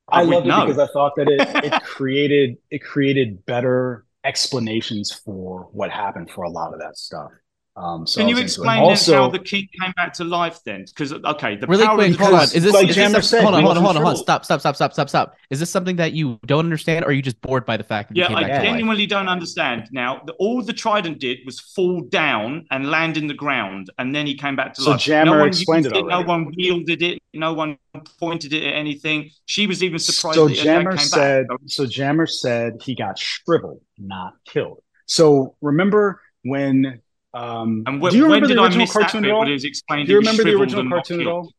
[0.09, 0.66] I oh, would loved it know.
[0.66, 6.44] because I thought that it it created it created better explanations for what happened for
[6.44, 7.31] a lot of that stuff.
[7.77, 10.25] Um, so Can you was into explain also, then how the king came back to
[10.25, 10.87] life then?
[10.87, 12.43] Because okay, the really power quick, hold on.
[12.45, 14.23] Is this, like is Jammer this said, hold on, hold on, hold on, hold on.
[14.23, 15.37] Stop, stop, stop, stop, stop, stop.
[15.51, 18.09] Is this something that you don't understand, or are you just bored by the fact
[18.09, 18.73] that Yeah, you I came back to life?
[18.73, 19.89] genuinely don't understand.
[19.93, 24.15] Now, the, all the Trident did was fall down and land in the ground, and
[24.15, 25.01] then he came back to So life.
[25.01, 27.19] Jammer no one explained used it No one wielded it.
[27.35, 27.77] No one
[28.19, 29.31] pointed it at anything.
[29.45, 31.59] She was even surprised so that Jammer came said back.
[31.67, 34.83] so Jammer said he got shriveled, not killed.
[35.05, 37.03] So remember when
[37.37, 39.46] um And when, do you remember did the original cartoon at all?
[39.46, 41.53] it was explained Do you remember the original cartoon at all?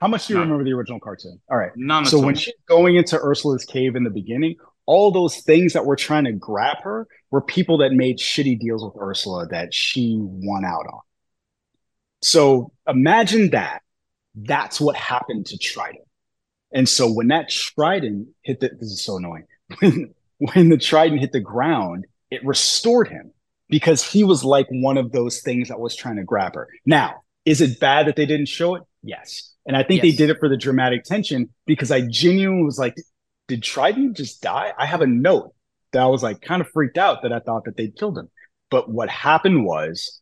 [0.00, 1.40] How much do you remember the original cartoon?
[1.50, 1.70] All right.
[1.76, 2.34] None So when all.
[2.34, 6.32] she's going into Ursula's cave in the beginning, all those things that were trying to
[6.32, 11.00] grab her were people that made shitty deals with Ursula that she won out on.
[12.22, 13.82] So imagine that.
[14.34, 16.04] That's what happened to Trident.
[16.72, 19.44] And so when that Trident hit the this is so annoying.
[19.80, 23.32] When when the Trident hit the ground, it restored him
[23.68, 26.68] because he was like one of those things that was trying to grab her.
[26.86, 28.82] Now, is it bad that they didn't show it?
[29.02, 29.50] Yes.
[29.66, 32.94] And I think they did it for the dramatic tension because I genuinely was like,
[33.48, 34.72] did Trident just die?
[34.78, 35.54] I have a note
[35.92, 38.30] that I was like kind of freaked out that I thought that they'd killed him.
[38.70, 40.20] But what happened was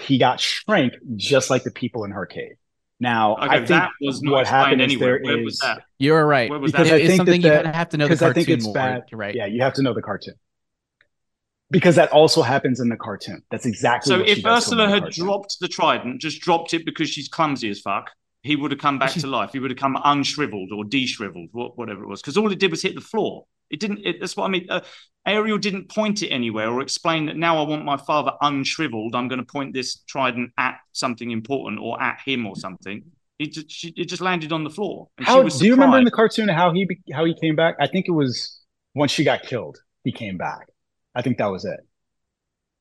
[0.00, 2.56] he got shrank just like the people in her cave.
[3.00, 5.20] Now, Okay, I think that was not what happened is anywhere.
[5.22, 5.82] was is- that?
[5.98, 6.50] You're right.
[6.50, 6.94] Where was Because that?
[6.94, 8.32] I It- it's think something that you that- kind have to know the because I
[8.32, 8.74] think it's more.
[8.74, 9.02] bad.
[9.10, 9.34] You're right.
[9.34, 10.34] Yeah, you have to know the cartoon.
[11.70, 13.42] Because that also happens in the cartoon.
[13.50, 15.24] That's exactly So if Ursula had cartoon.
[15.24, 18.10] dropped the trident, just dropped it because she's clumsy as fuck,
[18.42, 19.50] he would have come back to life.
[19.52, 22.22] He would have come unshriveled or deshriveled, whatever it was.
[22.22, 23.44] Because all it did was hit the floor.
[23.70, 24.00] It didn't.
[24.04, 24.66] It, that's what I mean.
[24.70, 24.80] Uh,
[25.26, 29.14] Ariel didn't point it anywhere or explain that now I want my father unshriveled.
[29.14, 33.02] I'm going to point this trident at something important or at him or something.
[33.38, 35.08] It just, she, it just landed on the floor.
[35.18, 37.76] And she How do you remember in the cartoon how he how he came back?
[37.78, 38.58] I think it was
[38.94, 40.68] once she got killed, he came back.
[41.14, 41.78] I think that was it.
[41.80, 41.84] I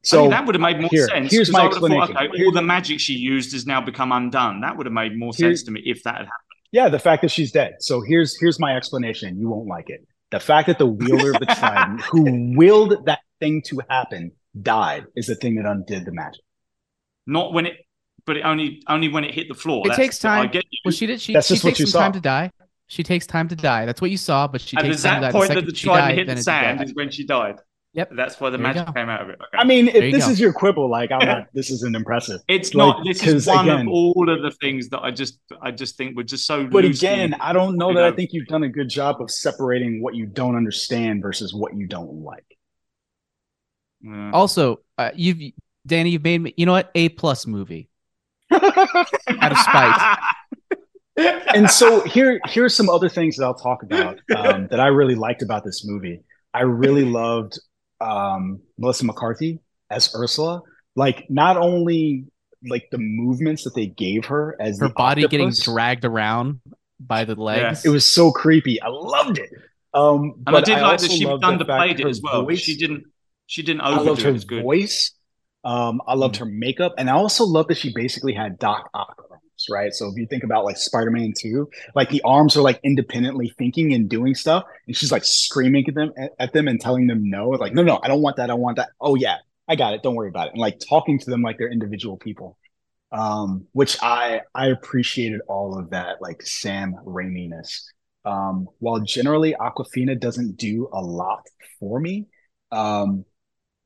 [0.03, 1.31] So mean, that would have made more here- sense.
[1.31, 2.17] here's 'cause my I would thought, explanation.
[2.33, 4.61] okay, all the magic she used has now become undone.
[4.61, 6.31] That would have made more Here- sense to me if that had happened.
[6.71, 7.75] yeah, the fact that she's dead.
[7.79, 9.39] So here's here's my explanation.
[9.39, 10.05] You won't like it.
[10.31, 15.05] The fact that the wielder of the trident, who willed that thing to happen, died,
[15.15, 16.41] is the thing that undid the magic.
[17.25, 17.77] Not when it,
[18.25, 19.79] but it only only when it hit the floor.
[19.85, 20.43] It That's- takes time.
[20.43, 20.79] I get you.
[20.85, 21.19] Well, she did.
[21.21, 22.51] She, That's she just what takes you some time to die.
[22.89, 23.85] She takes time to die.
[23.85, 25.37] That's what you saw, but she and takes at time to that die.
[25.39, 27.55] point the that the she trident died, hit the sand is when she died.
[27.93, 28.11] Yep.
[28.15, 29.35] That's why the There magic came out of it.
[29.41, 29.57] Okay.
[29.57, 30.31] I mean, if this go.
[30.31, 32.41] is your quibble, like I'm not, this isn't impressive.
[32.47, 33.03] it's like, not.
[33.05, 36.15] This is one again- of all of the things that I just, I just think
[36.15, 36.67] were just so.
[36.67, 39.31] But again, I don't know you that I think you've done a good job of
[39.31, 42.45] separating what you don't understand versus what you don't like.
[44.01, 44.31] Yeah.
[44.31, 45.53] Also, uh, you've
[45.87, 46.53] Danny, you've made me.
[46.57, 46.91] You know what?
[46.93, 47.89] A plus movie.
[48.51, 50.17] Out of spite.
[51.55, 55.15] and so here here's some other things that I'll talk about um, that I really
[55.15, 56.21] liked about this movie.
[56.53, 57.59] I really loved
[58.01, 60.61] um, Melissa McCarthy as Ursula.
[60.95, 62.25] Like not only
[62.67, 66.59] like the movements that they gave her as Her the body getting dragged around
[66.99, 67.85] by the legs.
[67.85, 68.81] It was so creepy.
[68.81, 69.49] I loved it.
[69.93, 72.43] Um, and I but did like that she loved the fact underplayed it as well.
[72.43, 73.03] voice- She didn't.
[73.45, 74.63] She didn't I loved her it as good.
[74.63, 75.13] voice.
[75.63, 79.23] Um, I loved her makeup, and I also loved that she basically had Doc Ock
[79.57, 79.93] arms, right?
[79.93, 83.93] So if you think about like Spider-Man 2, like the arms are like independently thinking
[83.93, 87.29] and doing stuff, and she's like screaming at them at, at them and telling them
[87.29, 88.89] no, like no, no, I don't want that, I want that.
[88.99, 91.57] Oh yeah, I got it, don't worry about it, and like talking to them like
[91.57, 92.57] they're individual people,
[93.11, 97.91] um, which I I appreciated all of that like Sam Raimi-ness.
[98.25, 101.47] Um, while generally Awkwafina doesn't do a lot
[101.79, 102.27] for me,
[102.73, 103.23] um,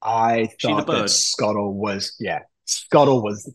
[0.01, 1.11] I thought that.
[1.11, 3.53] Scuttle was yeah, Scuttle was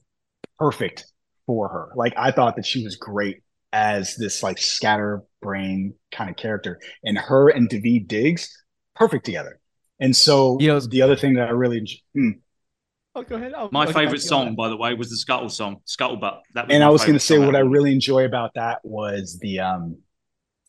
[0.59, 1.05] perfect
[1.47, 1.91] for her.
[1.95, 7.19] Like I thought that she was great as this like scatterbrain kind of character, and
[7.19, 8.51] her and Daveed Diggs
[8.95, 9.61] perfect together.
[10.01, 12.31] And so You know, the other thing that I really enj- hmm.
[13.15, 13.55] Oh, go ahead.
[13.55, 15.81] I'll- My I'll favorite to you on song, by the way, was the Scuttle song,
[15.87, 16.41] Scuttlebutt.
[16.55, 17.71] That was and I was going to say what I out of it.
[17.71, 19.99] really enjoy about that was the um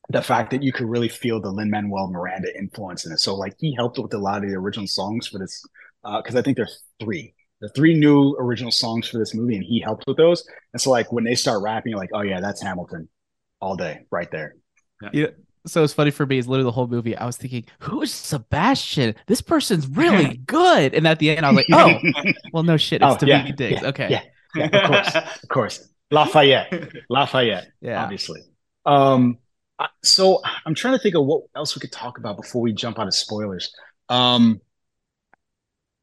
[0.09, 3.19] the fact that you could really feel the Lin Manuel Miranda influence in it.
[3.19, 5.65] So like he helped with a lot of the original songs for this
[6.03, 9.79] because I think there's three, the three new original songs for this movie, and he
[9.79, 10.45] helped with those.
[10.73, 13.09] And so like when they start rapping, you're like, oh yeah, that's Hamilton
[13.61, 14.55] all day right there.
[15.13, 15.27] Yeah.
[15.65, 16.37] so it's funny for me.
[16.39, 17.15] It's literally the whole movie.
[17.15, 19.15] I was thinking, who is Sebastian?
[19.27, 20.93] This person's really good.
[20.93, 23.01] And at the end, I was like, oh, well, no shit.
[23.01, 23.81] It's Oh, Daveed yeah, Diggs.
[23.81, 24.07] yeah, okay.
[24.09, 24.21] yeah.
[24.55, 25.89] Yeah, of course, of course.
[26.09, 28.01] Lafayette, Lafayette, Yeah.
[28.01, 28.41] obviously.
[28.85, 29.37] Um,
[30.03, 32.97] so I'm trying to think of what else we could talk about before we jump
[32.97, 33.71] out of spoilers.
[34.09, 34.61] Um,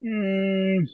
[0.05, 0.87] mm,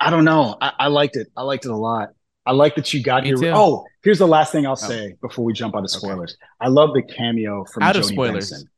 [0.00, 0.56] I don't know.
[0.60, 1.28] I, I liked it.
[1.36, 2.10] I liked it a lot.
[2.46, 3.36] I like that you got Me here.
[3.36, 3.48] too.
[3.54, 4.74] Oh, here's the last thing I'll oh.
[4.74, 6.36] say before we jump out of spoilers.
[6.60, 8.50] I love the cameo from Out of spoilers.
[8.50, 8.68] Benson.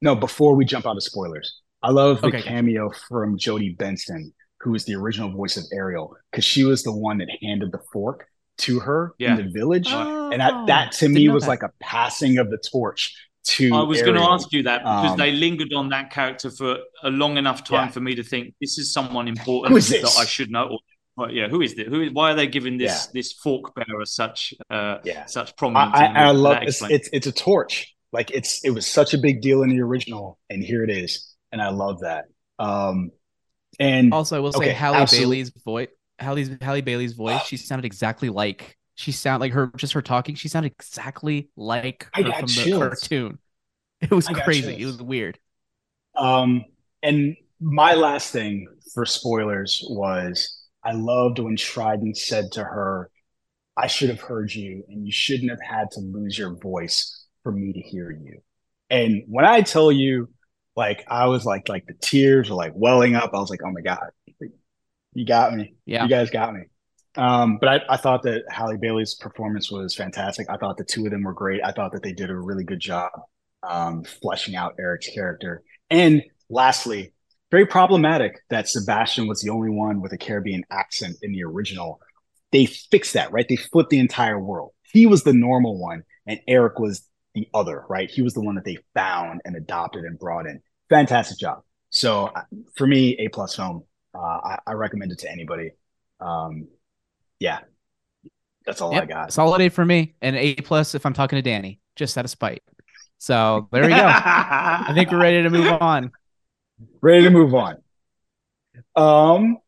[0.00, 4.32] No, before we jump out of spoilers, I love the Okay, cameo from Jodi Benson,
[4.60, 7.80] who is the original voice of Ariel, because she was the one that handed the
[7.92, 8.26] fork
[8.58, 9.36] to her Yeah.
[9.38, 11.50] in the village, Oh, and that, that to me was that.
[11.50, 13.14] like a passing of the torch
[13.56, 13.74] to.
[13.74, 16.78] I was going to ask you that because Um, they lingered on that character for
[17.02, 17.92] a long enough time Yeah.
[17.96, 20.16] for me to think this is someone important Who is that?
[20.18, 20.66] I should know.
[20.72, 20.78] Or,
[21.16, 21.86] well, yeah, who is this?
[21.88, 22.08] Who?
[22.12, 23.10] Why are they giving this Yeah.
[23.14, 25.26] this fork bearer such uh, Yeah.
[25.26, 25.96] such I, prominence?
[25.96, 27.94] I, in the I love it's, it's it's a torch.
[28.12, 31.10] Like it's it was such a big deal in the original, and here it is,
[31.52, 32.24] and I love that.
[32.58, 33.10] Um,
[33.78, 35.36] and Also, I will say Okay, Halle absolutely.
[35.36, 35.88] Bailey's voice.
[36.18, 37.42] Halle's Halle Bailey's voice.
[37.46, 39.72] She sounded exactly like she sound like her.
[39.76, 40.34] Just her talking.
[40.34, 43.38] She sounded exactly like her from the cartoon.
[44.02, 44.80] It was I crazy.
[44.80, 45.38] It was weird.
[46.16, 46.64] Um,
[47.02, 53.10] and my last thing for spoilers was I loved when Trident said to her,
[53.76, 57.52] I should have heard you, and you shouldn't have had to lose your voice for
[57.52, 58.40] me to hear you.
[58.88, 60.30] And when I tell you,
[60.76, 63.34] like, I was like, like the tears were like welling up.
[63.34, 64.08] I was like, oh my God,
[65.12, 65.74] you got me.
[65.84, 66.04] Yeah.
[66.04, 66.62] You guys got me.
[67.16, 70.48] Um, but I, I thought that Halle Bailey's performance was fantastic.
[70.48, 71.60] I thought the two of them were great.
[71.64, 73.10] I thought that they did a really good job
[73.62, 75.62] um, fleshing out Eric's character.
[75.90, 77.12] And lastly,
[77.50, 82.00] very problematic that Sebastian was the only one with a Caribbean accent in the original.
[82.52, 83.48] They fixed that, right?
[83.48, 84.72] They flipped the entire world.
[84.92, 88.10] He was the normal one, and Eric was the other, right?
[88.10, 90.60] He was the one that they found and adopted and brought in.
[90.88, 91.62] Fantastic job.
[91.90, 92.42] So uh,
[92.76, 93.84] for me, A plus film.
[94.14, 95.72] Uh, I, I recommend it to anybody.
[96.20, 96.68] Um,
[97.40, 97.60] yeah,
[98.64, 99.32] that's all I got.
[99.32, 102.30] Solid A for me, and A plus if I'm talking to Danny, just out of
[102.30, 102.62] spite.
[103.18, 103.96] So there we go.
[104.06, 106.12] I think we're ready to move on.
[107.00, 107.76] ready to move on.
[108.96, 109.58] Um,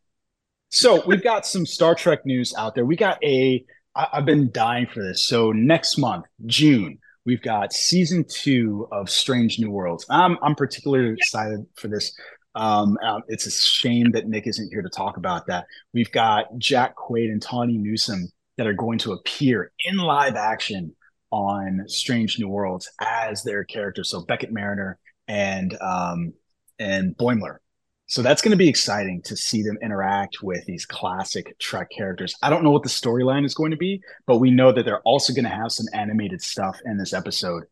[0.69, 2.85] so we've got some Star Trek news out there.
[2.85, 3.63] We got a.
[3.95, 5.25] I, I've been dying for this.
[5.25, 10.05] So next month, June, we've got season two of Strange New Worlds.
[10.09, 12.15] I'm I'm particularly excited for this.
[12.55, 15.65] Um, uh, it's a shame that Nick isn't here to talk about that.
[15.93, 20.95] We've got Jack Quaid and Tawny Newsome that are going to appear in live action
[21.31, 24.09] on Strange New Worlds as their characters.
[24.09, 26.33] So Beckett Mariner and um,
[26.79, 27.57] and Boimler.
[28.05, 32.35] So that's going to be exciting to see them interact with these classic Trek characters.
[32.43, 35.01] I don't know what the storyline is going to be, but we know that they're
[35.01, 37.63] also going to have some animated stuff in this episode.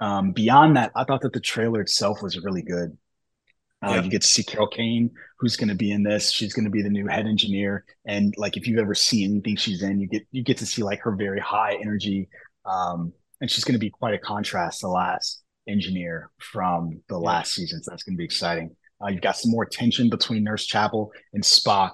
[0.00, 2.98] Um, beyond that, I thought that the trailer itself was really good.
[3.84, 4.02] Uh, Yeah.
[4.02, 6.30] You get to see Carol Kane, who's going to be in this.
[6.32, 9.56] She's going to be the new head engineer, and like if you've ever seen anything
[9.56, 12.28] she's in, you get you get to see like her very high energy,
[12.64, 17.18] um, and she's going to be quite a contrast to the last engineer from the
[17.18, 17.82] last season.
[17.82, 18.74] So that's going to be exciting.
[19.02, 21.90] Uh, you've got some more tension between Nurse Chapel and Spock,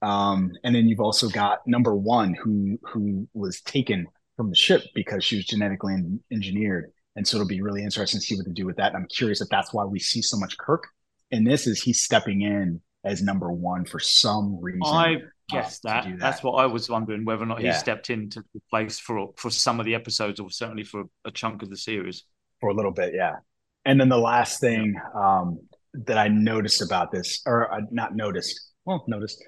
[0.00, 4.82] um, and then you've also got Number One, who who was taken from the ship
[4.94, 5.94] because she was genetically
[6.32, 8.94] engineered, and so it'll be really interesting to see what they do with that.
[8.94, 10.84] And I'm curious if that's why we see so much Kirk
[11.30, 11.66] in this.
[11.66, 14.82] Is he's stepping in as Number One for some reason?
[14.84, 15.16] I
[15.50, 16.04] guess to that.
[16.04, 16.18] that.
[16.18, 17.72] That's what I was wondering whether or not Yeah.
[17.72, 21.30] he stepped into the place for for some of the episodes, or certainly for a
[21.30, 22.24] chunk of the series.
[22.60, 23.36] for a little bit, yeah.
[23.84, 25.60] And then the last thing um,
[25.94, 29.40] that I noticed about this, or uh, not noticed, well, noticed,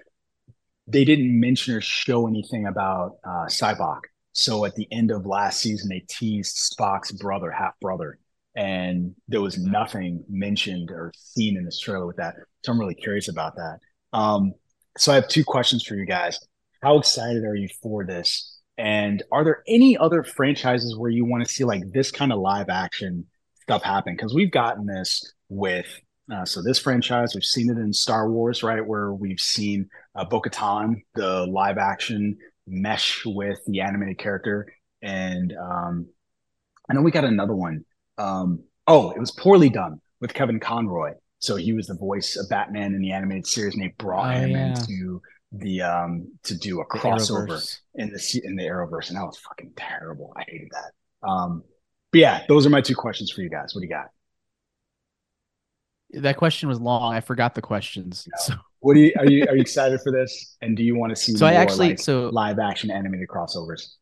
[0.86, 4.02] they didn't mention or show anything about uh, Sybok.
[4.32, 8.19] So at the end of last season, they teased Spock's brother, half brother,
[8.54, 12.34] and there was nothing mentioned or seen in this trailer with that.
[12.64, 13.78] So I'm really curious about that.
[14.12, 14.54] Um,
[14.98, 16.38] so I have two questions for you guys.
[16.82, 18.58] How excited are you for this?
[18.76, 22.38] And are there any other franchises where you want to see like this kind of
[22.38, 23.26] live action
[23.62, 24.14] stuff happen?
[24.16, 25.86] Because we've gotten this with
[26.32, 28.86] uh, so this franchise, we've seen it in Star Wars, right?
[28.86, 36.06] Where we've seen uh, Bo-Katan, the live action mesh with the animated character, and um,
[36.88, 37.84] I know we got another one.
[38.20, 41.12] Um, oh, it was poorly done with Kevin Conroy.
[41.38, 44.40] So he was the voice of Batman in the animated series, and they brought Oh,
[44.40, 44.68] him yeah.
[44.68, 47.78] into the um to do a crossover Arrowverse.
[47.94, 50.32] in the in the Arrowverse, and that was fucking terrible.
[50.36, 51.28] I hated that.
[51.28, 51.64] Um,
[52.12, 53.74] but yeah, those are my two questions for you guys.
[53.74, 54.06] What do you got?
[56.12, 57.14] That question was long.
[57.14, 58.26] I forgot the questions.
[58.38, 60.56] So, What do you are you are you excited for this?
[60.60, 63.94] And do you want to see so I actually like, so live action animated crossovers?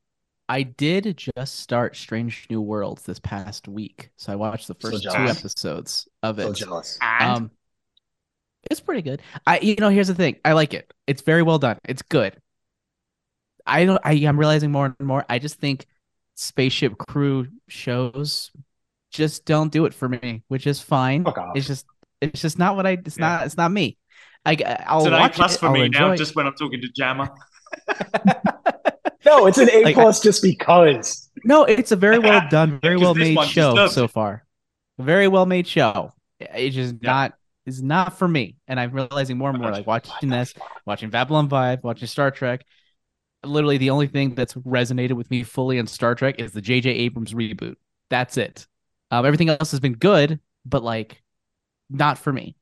[0.49, 4.99] I did just start Strange New Worlds this past week, so I watched the So
[4.99, 6.53] first two episodes of So it.
[6.53, 6.99] jealous.
[7.21, 7.51] Um,
[8.71, 9.23] it's pretty good.
[9.47, 10.37] I, you know, here's the thing.
[10.45, 10.93] I like it.
[11.07, 11.79] It's very well done.
[11.85, 12.37] It's good.
[13.67, 14.01] I don't.
[14.05, 15.25] I, I'm realizing more and more.
[15.29, 15.87] I just think
[16.35, 18.51] spaceship crew shows
[19.11, 21.25] just don't do it for me, which is fine.
[21.25, 21.55] Fuck off.
[21.55, 21.87] It's just,
[22.21, 22.93] it's just not what I.
[22.93, 23.25] It's Yeah.
[23.25, 23.47] not.
[23.47, 23.99] It's not me.
[24.45, 24.57] I,
[24.87, 26.21] I'll it's an A watch plus it, for I'll me now, enjoy it.
[26.21, 27.31] just when I'm talking to Jammer.
[29.25, 31.29] No, it's an A Like, plus just because.
[31.45, 34.11] No, it's a very well done, very well made show so it.
[34.11, 34.45] far.
[34.99, 36.13] Very well made show.
[36.41, 37.11] It's just Yeah.
[37.11, 37.35] not
[37.67, 38.57] is not for me.
[38.67, 40.55] And I'm realizing more and more, like watching this,
[40.87, 42.65] watching Babylon 5, watching Star Trek.
[43.45, 46.87] Literally the only thing that's resonated with me fully in Star Trek is the JJ
[46.87, 47.77] Abrams reboot.
[48.11, 48.67] That's it.
[49.11, 51.23] Um, everything else has been good, but like
[51.91, 52.57] not for me.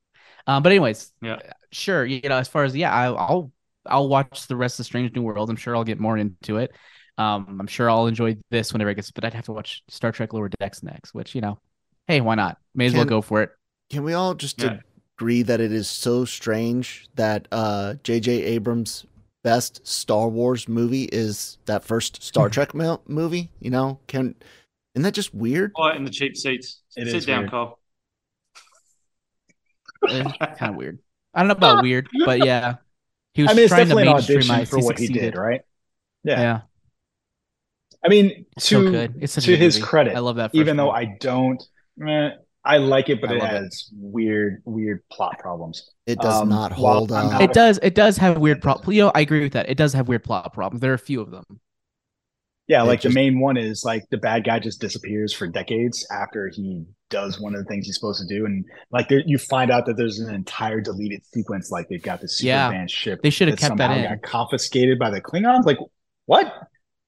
[0.46, 1.38] Um, but anyways, Yeah.
[1.72, 2.04] sure.
[2.04, 3.52] You know, as far as yeah, I, I'll
[3.88, 5.50] I'll watch the rest of Strange New World.
[5.50, 6.72] I'm sure I'll get more into it.
[7.18, 10.12] Um, I'm sure I'll enjoy this whenever it gets, but I'd have to watch Star
[10.12, 11.58] Trek Lower Decks next, which you know,
[12.06, 12.58] hey, why not?
[12.74, 13.50] May as well go for it.
[13.90, 14.80] Can we all just Yeah.
[15.18, 18.32] agree that it is so strange that uh J.J.
[18.42, 19.06] Abrams'
[19.42, 23.50] best Star Wars movie is that first Star Trek mo- movie?
[23.60, 24.34] You know, can
[24.94, 25.72] isn't that just weird?
[25.72, 26.80] Quiet in the cheap seats.
[26.96, 27.50] It Sit down, weird.
[27.50, 27.78] Carl.
[30.08, 30.98] Kind of weird.
[31.34, 32.76] I don't know about weird, but yeah,
[33.36, 35.62] he was I mean, it's trying definitely an mainstream audition for what he did, right?
[36.24, 36.62] Yeah, Yeah.
[38.04, 39.16] I mean, it's so to good.
[39.20, 39.80] It's to good his movie.
[39.80, 40.52] credit, I love that.
[40.52, 40.94] even though one.
[40.94, 41.62] I don't,
[42.06, 42.30] eh,
[42.64, 43.64] I like it, but I it love it.
[43.64, 45.90] has weird, weird plot problems.
[46.06, 47.40] It does Um, not hold I'm up.
[47.40, 47.78] it does.
[47.82, 48.96] It does have weird problems.
[48.96, 49.68] You know, I agree with that.
[49.68, 50.80] It does have weird plot problems.
[50.80, 51.44] There are a few of them.
[52.68, 56.04] Yeah, like just- the main one is like the bad guy just disappears for decades
[56.10, 59.38] after he does one of the things he's supposed to do, and like there, you
[59.38, 61.70] find out that there's an entire deleted sequence.
[61.70, 62.66] Like they've got this super Yeah.
[62.66, 63.22] advanced ship.
[63.22, 64.20] They should have kept that somehow in.
[64.20, 65.64] Got confiscated by the Klingons.
[65.64, 65.78] Like
[66.24, 66.46] what?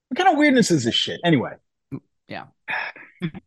[0.07, 1.19] What kind of weirdness is this shit?
[1.25, 1.51] Anyway,
[2.29, 2.45] Yeah.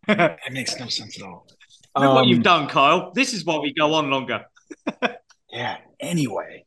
[0.08, 1.46] it makes no sense at all.
[1.94, 3.10] what Um, you've done, Kyle.
[3.14, 4.44] This is why we go on longer.
[5.50, 5.76] Yeah.
[6.00, 6.64] Anyway,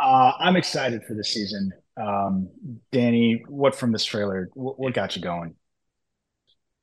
[0.00, 1.70] uh, I'm excited for this season.
[1.96, 2.50] Um,
[2.92, 4.50] Danny, what from this trailer?
[4.54, 5.54] What, what got you going?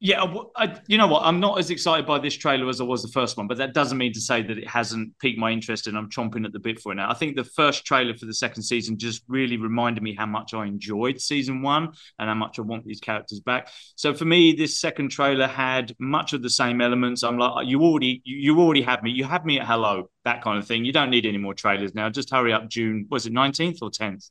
[0.06, 0.22] Yeah,
[0.58, 1.24] I, you know what?
[1.24, 3.74] I'm not as excited by this trailer as I was the first one, but that
[3.74, 6.60] doesn't mean to say that it hasn't piqued my interest and I'm chomping at the
[6.60, 7.10] bit for it now.
[7.10, 10.54] I think the first trailer for the second season just really reminded me how much
[10.54, 13.70] I enjoyed season one and how much I want these characters back.
[13.96, 17.24] So for me, this second trailer had much of the same elements.
[17.24, 19.12] I'm like, you already, you, already had me.
[19.12, 20.84] You had me at hello, that kind of thing.
[20.84, 22.10] You don't need any more trailers now.
[22.10, 22.68] Just hurry up.
[22.68, 24.30] June was it 19th or 10th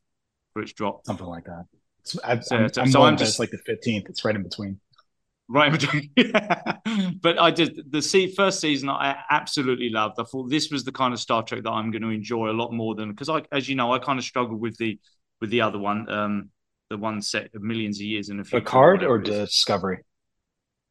[0.52, 1.06] for dropped.
[1.06, 1.64] Something like that.
[2.00, 4.08] It's, I, So- I'm, so- I'm so I'm just- like the 15th.
[4.08, 4.80] It's right in between.
[5.48, 6.10] right in between.
[7.22, 8.88] but I did the see, first season.
[8.88, 10.16] I absolutely loved.
[10.18, 12.52] I thought this was the kind of Star Trek that I'm going to enjoy a
[12.52, 14.98] lot more than because I, as you know, I kind of struggled with the
[15.40, 16.50] with the other one, um,
[16.90, 18.60] the one set of millions of years in the future.
[18.64, 19.50] Picard or whatever it is.
[19.50, 19.98] Discovery?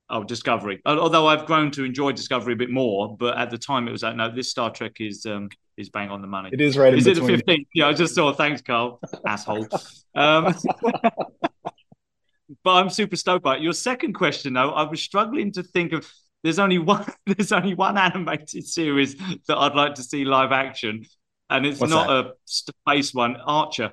[0.10, 0.82] oh Discovery.
[0.86, 4.04] Although I've grown to enjoy Discovery a bit more, but at the time it was
[4.04, 5.50] like no, this Star Trek is um
[5.82, 6.50] is bang on the money.
[6.54, 7.60] It is right in Is it the between.
[7.60, 7.68] 15th?
[7.74, 8.32] Yeah, I just saw.
[8.34, 9.00] Thanks, Carl.
[9.28, 9.68] Asshole.
[10.16, 10.56] Um,
[12.64, 13.62] but I'm super stoked by it.
[13.62, 16.10] Your second question, though, I was struggling to think of.
[16.44, 17.06] There's only one.
[17.26, 19.16] There's only one animated series
[19.48, 21.06] that I'd like to see live action,
[21.50, 22.32] and it's What's not that?
[22.32, 23.36] a space one.
[23.38, 23.92] Archer.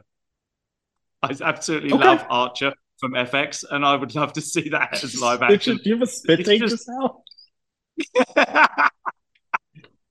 [1.22, 2.04] I absolutely Okay.
[2.04, 5.76] love Archer from FX, and I would love to see that as live action.
[5.76, 7.22] do you have a spit take just- just now?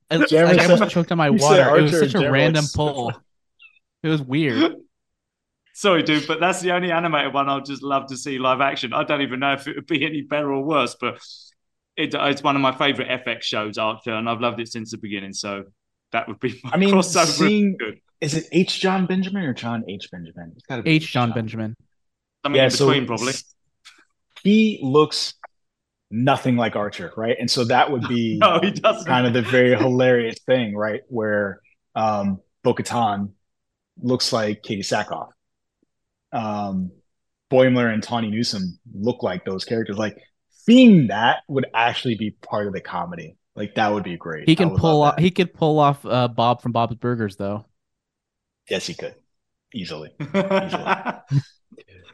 [0.09, 1.77] I, Jeremy like, I said- almost choked on my water.
[1.77, 3.13] It was such a general, random it's- pull.
[4.03, 4.75] It was weird.
[5.73, 8.93] Sorry, dude, but that's the only animated one I'd just love to see live action.
[8.93, 11.19] I don't even know if it would be any better or worse, but
[11.95, 14.97] it, it's one of my favorite FX shows, Archer, and I've loved it since the
[14.97, 15.33] beginning.
[15.33, 15.65] So
[16.13, 17.25] that would be my I mean, crossover.
[17.27, 17.99] seeing- good.
[18.21, 18.79] Is it H.
[18.79, 20.09] John Benjamin or John H.
[20.11, 20.53] Benjamin?
[20.55, 21.11] It's gotta be H.
[21.11, 21.75] John Benjamin.
[22.43, 23.33] Something in between, probably.
[24.41, 25.35] He looks
[26.11, 27.35] nothing like Archer, right?
[27.39, 29.05] And so that would be No, he doesn't.
[29.07, 31.01] kind of the very hilarious thing, right?
[31.07, 31.61] Where
[31.95, 33.31] um, Bo Katan
[34.01, 35.29] looks like Katee Sackhoff.
[36.31, 36.91] Um,
[37.51, 39.97] Boimler and Tawny Newsome look like those characters.
[39.97, 40.17] Like
[40.49, 43.37] seeing that would actually be part of the comedy.
[43.55, 44.47] Like that would be great.
[44.47, 45.15] He can pull off.
[45.15, 45.21] that.
[45.21, 47.65] He could pull off uh, Bob from Bob's Burgers, though.
[48.69, 49.15] Yes, he could
[49.73, 50.11] easily.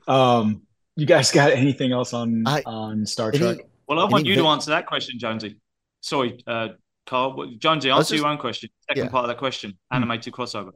[0.07, 0.63] Um,
[0.95, 3.57] you guys got anything else on I- on Star any- Trek?
[3.87, 5.59] Well, I want you to answer that question, Jonesy.
[6.01, 6.69] Sorry, uh,
[7.05, 7.45] Carl.
[7.57, 8.69] Jonesy, answer just- your own question.
[8.89, 9.09] Second yeah.
[9.09, 9.77] part of that question.
[9.91, 10.71] Animated crossover.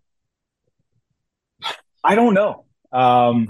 [2.04, 2.66] I don't know.
[2.92, 3.48] Um,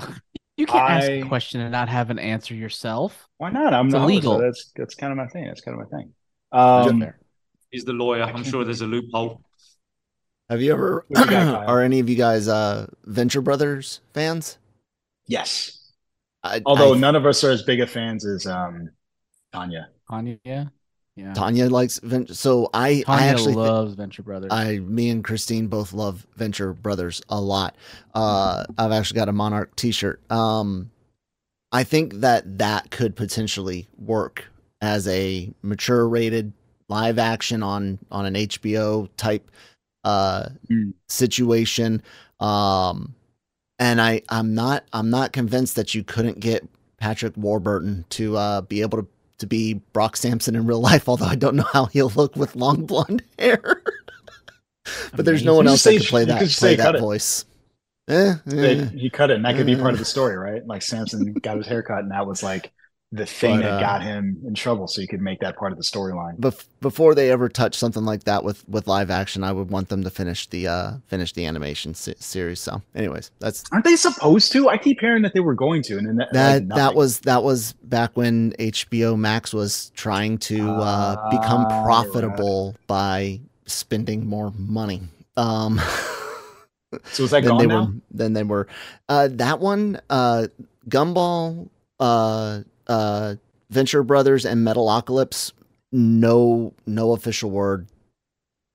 [0.56, 3.28] You can't ask a question and not have an answer yourself.
[3.38, 3.74] why not?
[3.74, 4.34] I'm It's the host, illegal.
[4.38, 5.46] so that's that's kind of my thing.
[5.46, 6.14] That's kind of my thing.
[6.52, 7.14] Um.
[7.70, 8.24] He's the lawyer.
[8.24, 9.42] I I'm sure there's a loophole.
[10.50, 14.58] Have you ever you got, are any of you guys uh Venture Brothers fans?
[15.28, 15.74] yes.
[16.44, 18.90] I, Although I- none of us are as big of fans as um,
[19.60, 19.90] Tanya.
[20.10, 20.66] Tanya, yeah,
[21.16, 21.34] yeah.
[21.34, 22.34] Tanya likes Venture.
[22.34, 24.52] So I, Tanya I actually thi- loves Venture Brothers.
[24.52, 27.76] I, me and Christine both love Venture Brothers a lot.
[28.14, 30.22] Uh, I've actually got a Monarch T-shirt.
[30.32, 30.92] Um,
[31.72, 34.46] I think that that could potentially work
[34.82, 36.54] as a mature rated
[36.88, 39.52] live action on on an HBO type
[40.04, 40.94] uh Mm.
[41.10, 42.02] situation.
[42.40, 43.14] Um,
[43.80, 48.62] and I I'm not I'm not convinced that you couldn't get Patrick Warburton to uh
[48.62, 49.08] be able to
[49.40, 52.56] to be Brock Samson in real life, although I don't know how he'll look with
[52.56, 53.82] long blonde hair.
[55.16, 57.46] but there's no one else that can play that could play that voice.
[58.10, 58.86] Eh, They- eh.
[58.90, 60.66] he cut it, and that could be part of the story, right?
[60.66, 62.72] Like Samson got his haircut, and that was like
[63.14, 65.72] the thing But, that uh, got him in trouble, so you could make that part
[65.72, 66.38] of the storyline.
[66.40, 69.88] Bef- before they ever touch something like that with with live action, I would want
[69.88, 72.60] them to finish the uh finish the animation se- series.
[72.60, 74.68] So, anyways, that's Aren't they supposed to?
[74.68, 77.20] I keep hearing that they were going to, and then that that like, that was
[77.22, 84.26] that was back when HBO Max was trying to uh, become Ah, profitable by spending
[84.28, 85.02] more money.
[85.38, 85.80] Um,
[87.12, 87.24] so.
[87.24, 87.86] Is that than gone they now?
[87.86, 88.68] were than they were.
[89.08, 90.48] Uh, that one, uh,
[90.90, 93.36] Gumball, uh, uh,
[93.70, 95.52] Venture Brothers, and Metalocalypse.
[95.92, 97.88] No, no official word.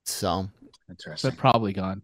[0.07, 0.49] So
[0.89, 1.31] interesting.
[1.31, 2.03] They're probably gone.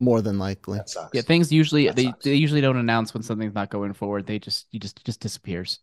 [0.00, 0.78] more than likely.
[0.78, 1.10] That sucks.
[1.12, 2.24] Yeah, things usually That they, sucks.
[2.24, 4.26] they usually don't announce when something's not going forward.
[4.26, 5.80] They just you just just disappears.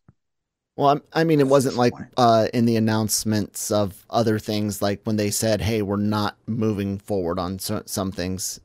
[0.77, 5.01] Well, I'm- I mean, it wasn't like uh, in the announcements of other things, like
[5.03, 8.59] when they said, "Hey, we're not moving forward on so- some things."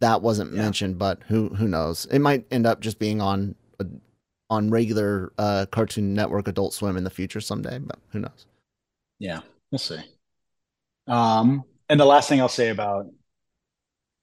[0.00, 0.62] That wasn't Yeah.
[0.62, 2.06] mentioned, but who who knows?
[2.10, 3.84] It might end up just being on uh,
[4.52, 7.78] on regular uh, Cartoon Network, Adult Swim in the future someday.
[7.78, 8.44] But who knows?
[9.18, 9.40] Yeah,
[9.70, 10.00] we'll see.
[11.08, 13.06] Um, and the last thing I'll say about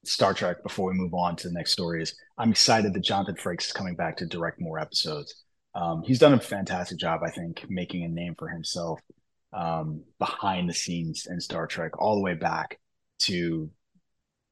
[0.05, 3.35] Star Trek before we move on to the next story is I'm excited that Jonathan
[3.35, 5.33] Frakes is coming back to direct more episodes.
[5.73, 8.99] Um, he's done a fantastic job, I think, making a name for himself
[9.51, 12.77] um, behind the scenes in Star Trek, all the way back
[13.21, 13.69] to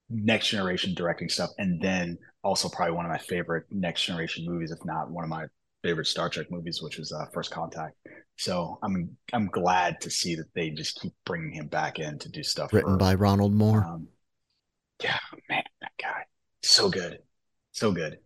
[0.10, 4.72] next generation directing stuff, and then also probably one of my favorite next generation movies,
[4.72, 5.46] if not one of my
[5.84, 7.96] favorite Star Trek movies, which was uh, First Contact.
[8.38, 12.30] So I'm I'm glad to see that they just keep bringing him back in to
[12.30, 12.74] do stuff.
[12.74, 13.84] Written for- by Ronald Moore.
[13.86, 14.08] um,
[15.04, 15.18] yeah,
[15.50, 16.24] man, that guy,
[16.64, 17.20] so good,
[17.72, 18.20] so good.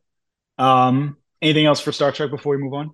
[0.57, 2.91] Um, anything else for Star Trek before we move on?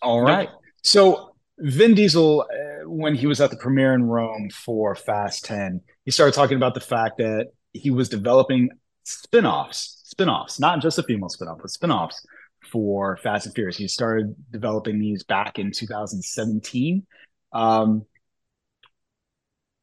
[0.00, 0.48] All right.
[0.50, 0.60] Nope.
[0.82, 5.80] So Vin Diesel, uh, when he was at the premiere in Rome for Fast Ten,
[6.04, 8.70] he started talking about the fact that he was developing
[9.04, 12.24] spin-offs, spin-offs, not just a female spin-off, but spin-offs
[12.70, 13.76] for Fast and Furious.
[13.76, 17.06] He started developing these back in 2017.
[17.52, 18.04] Um,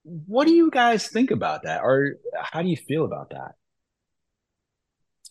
[0.04, 3.52] what do you guys think about that, or how do you feel about that?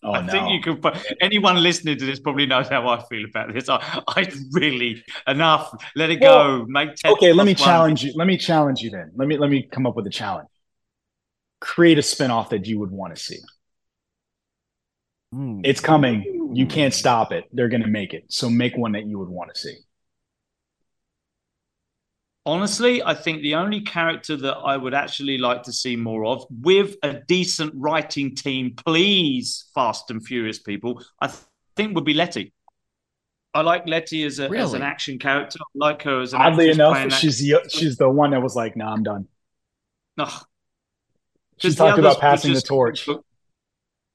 [0.01, 0.31] Oh I no!
[0.31, 0.97] think you could.
[1.21, 3.67] Anyone listening to this probably knows how I feel about this.
[3.67, 5.73] I, I really enough.
[5.95, 6.65] Let it Well, go.
[6.67, 7.55] Make 10 okay, let me one.
[7.55, 8.13] challenge you.
[8.15, 9.11] Let me challenge you then.
[9.15, 10.47] Let me let me come up with a challenge.
[11.59, 13.39] Create a spinoff that you would want to see.
[15.33, 15.61] Hmm.
[15.63, 16.51] It's coming.
[16.53, 17.45] You can't stop it.
[17.53, 18.25] They're going to make it.
[18.29, 19.75] So make one that you would want to see.
[22.45, 26.45] Honestly, I think the only character that I would actually like to see more of,
[26.49, 31.39] with a decent writing team, please, Fast and Furious people, I th-
[31.75, 32.53] think would be Letty.
[33.53, 35.59] I like Letty as, a, as an action character.
[35.61, 38.75] I like her as an Oddly enough, she's the she's the one that was like,
[38.77, 39.27] "Nah, I'm done."
[40.19, 40.45] Ugh.
[41.57, 43.07] She 'Cause the talked about were passing the just- torch.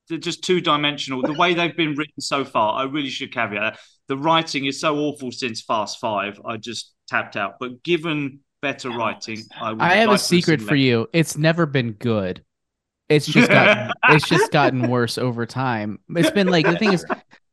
[0.08, 1.22] They're just two dimensional.
[1.22, 3.80] The way they've been written so far, I really should caveat that.
[4.08, 6.40] The writing is so awful since Fast Five.
[6.44, 7.54] I just tapped out.
[7.58, 11.08] But given better writing, I would I have like a secret for you.
[11.12, 12.44] It's never been good.
[13.08, 16.00] It's just gotten it's just gotten worse over time.
[16.10, 17.04] It's been like the thing is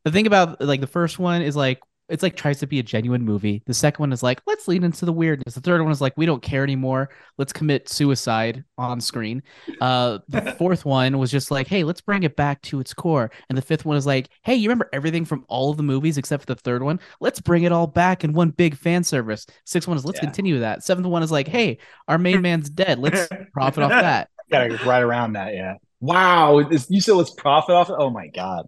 [0.03, 1.79] the thing about like the first one is like
[2.11, 3.63] it's like tries to be a genuine movie.
[3.65, 5.55] The second one is like let's lean into the weirdness.
[5.55, 7.09] The third one is like we don't care anymore.
[7.37, 9.41] Let's commit suicide on screen.
[9.79, 13.31] Uh, the fourth one was just like hey let's bring it back to its core.
[13.49, 16.17] And the fifth one is like hey you remember everything from all of the movies
[16.17, 16.99] except for the third one.
[17.19, 19.45] Let's bring it all back in one big fan service.
[19.65, 20.25] Sixth one is let's Yeah.
[20.25, 20.83] continue that.
[20.83, 22.99] Seventh one is like hey our main man's dead.
[22.99, 24.29] Let's profit off that.
[24.51, 25.53] Got to right around that.
[25.53, 25.75] Yeah.
[26.01, 26.61] Wow.
[26.69, 27.95] This, you said let's profit off it.
[27.97, 28.67] Oh my god.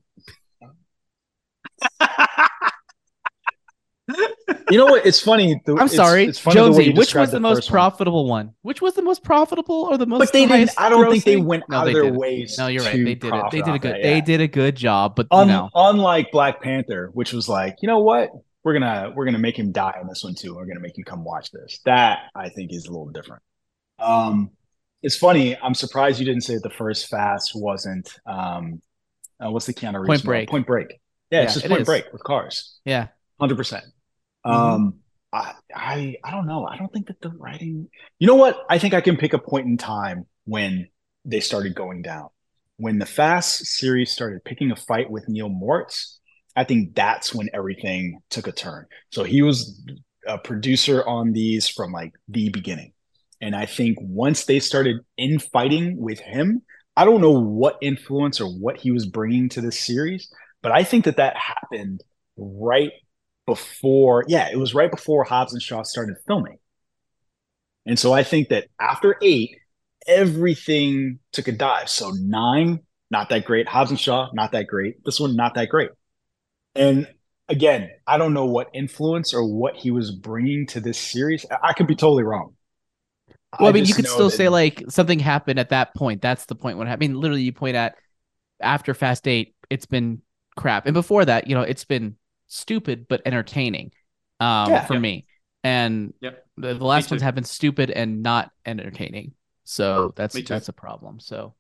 [4.70, 5.06] You know what?
[5.06, 5.62] It's funny.
[5.66, 6.92] the- I'm it's- sorry, it's funny Jonesy.
[6.94, 7.74] Which was the, most first one.
[7.76, 8.54] profitable one?
[8.62, 10.20] Which was the most profitable or the most?
[10.20, 10.72] But they didn't.
[10.78, 12.20] I don't think they went No, out they of their didn't.
[12.20, 12.58] ways.
[12.58, 12.96] No, you're right.
[12.96, 13.44] They did it.
[13.52, 13.94] They did a good.
[13.96, 15.16] that, They did a good job.
[15.16, 18.30] But Un- you know, unlike Black Panther, which was like, you know what?
[18.64, 20.56] We're gonna we're gonna make him die in this one too.
[20.56, 21.80] We're gonna make you come watch this.
[21.86, 23.42] That I think is a little different.
[24.00, 24.52] Um,
[25.02, 25.58] it's funny.
[25.58, 28.10] I'm surprised you didn't say that the first Fast wasn't.
[28.26, 28.82] Um,
[29.44, 30.24] uh, what's the Keanu Reeves Point?
[30.26, 30.50] Break.
[30.50, 31.00] Point Break.
[31.30, 31.86] Yeah, it's just it Point is.
[31.86, 32.80] Break with cars.
[32.86, 33.08] Yeah.
[33.50, 33.58] 100%.
[33.58, 33.86] percent
[34.46, 34.52] Mhm.
[34.52, 34.96] Um,
[35.32, 36.66] I, I, I don't know.
[36.66, 37.90] I don't think that the writing,
[38.20, 38.66] you know what?
[38.70, 40.90] I think I can pick a point in time when
[41.26, 42.30] they started going down.
[42.78, 46.20] When the Fast series started picking a fight with Neil Moritz,
[46.56, 48.86] I think that's when everything took a turn.
[49.12, 49.82] So he was
[50.28, 52.94] a producer on these from like the beginning.
[53.42, 56.62] And I think once they started infighting with him,
[56.96, 60.32] I don't know what influence or what he was bringing to this series,
[60.62, 62.02] but I think that that happened
[62.38, 62.92] right
[63.46, 66.60] before, yeah, it was right before Hobbs and Shaw started filming.
[67.86, 69.58] And so I think that after eight,
[70.08, 71.90] everything took a dive.
[71.90, 72.80] So nine,
[73.12, 73.68] not that great.
[73.68, 75.04] Hobbs and Shaw, not that great.
[75.04, 75.90] This one, not that great.
[76.76, 77.08] And
[77.50, 81.46] again, I don't know what influence or what he was bringing to this series.
[81.52, 82.56] I I could be totally wrong.
[83.60, 86.22] Well, I, mean, you could still that- say like something happened at that point.
[86.22, 86.78] That's the point.
[86.78, 87.96] When I mean, literally, you point at
[88.60, 90.22] after Fast Eight, it's been
[90.56, 92.16] crap, and before that, you know, it's been
[92.54, 93.92] stupid but entertaining
[94.40, 94.82] um, Yeah.
[94.82, 95.02] for Yep.
[95.02, 95.26] me.
[95.64, 96.46] And Yep.
[96.58, 97.16] the, the last too.
[97.16, 99.34] ones have been stupid and not entertaining.
[99.66, 101.20] So that's that's a problem.
[101.20, 101.56] So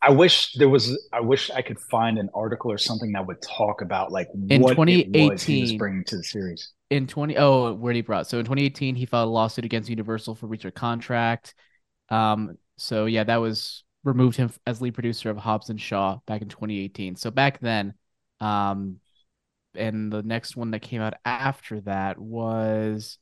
[0.00, 0.98] I wish there was.
[1.12, 4.64] I wish I could find an article or something that would talk about like In
[4.64, 6.72] what it was he was bringing to the series.
[6.90, 9.88] in 20 oh where did he brought so in 2018 he filed a lawsuit against
[9.88, 11.54] universal for breach of contract
[12.10, 16.42] um so yeah that was removed him as lead producer of hobbs and shaw back
[16.42, 17.94] in 2018 so back then
[18.40, 18.96] um
[19.74, 23.18] and the next one that came out after that was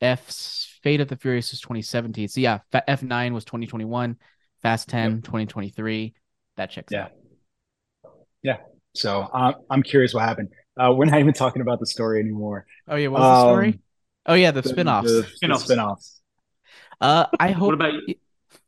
[0.00, 4.16] f's fate of the furious was 2017 so yeah f9 was 2021
[4.62, 6.14] fast 10 2023
[6.56, 7.04] that checks Yeah.
[7.04, 7.10] out
[8.42, 8.58] Yeah.
[8.94, 10.50] So uh, I'm curious what happened.
[10.76, 12.66] Uh, we're not even talking about the story anymore.
[12.88, 13.78] oh yeah what was the story Um,
[14.26, 15.64] oh yeah the, The- spin-offs The, the Spin-offs.
[15.64, 16.20] spin-offs.
[17.00, 17.94] uh i hope What about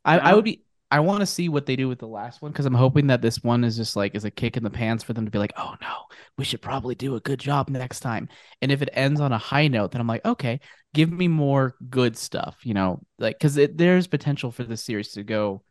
[0.03, 2.51] I, I would be I want to see what they do with the last one
[2.51, 5.03] because I'm hoping that this one is just like is a kick in the pants
[5.03, 5.95] for them to be like, oh no,
[6.37, 8.29] we should probably do a good job next time.
[8.61, 10.61] And if it ends on a high note, then I'm like, okay,
[10.93, 15.23] give me more good stuff, you know, like because there's potential for this series to
[15.23, 15.61] go,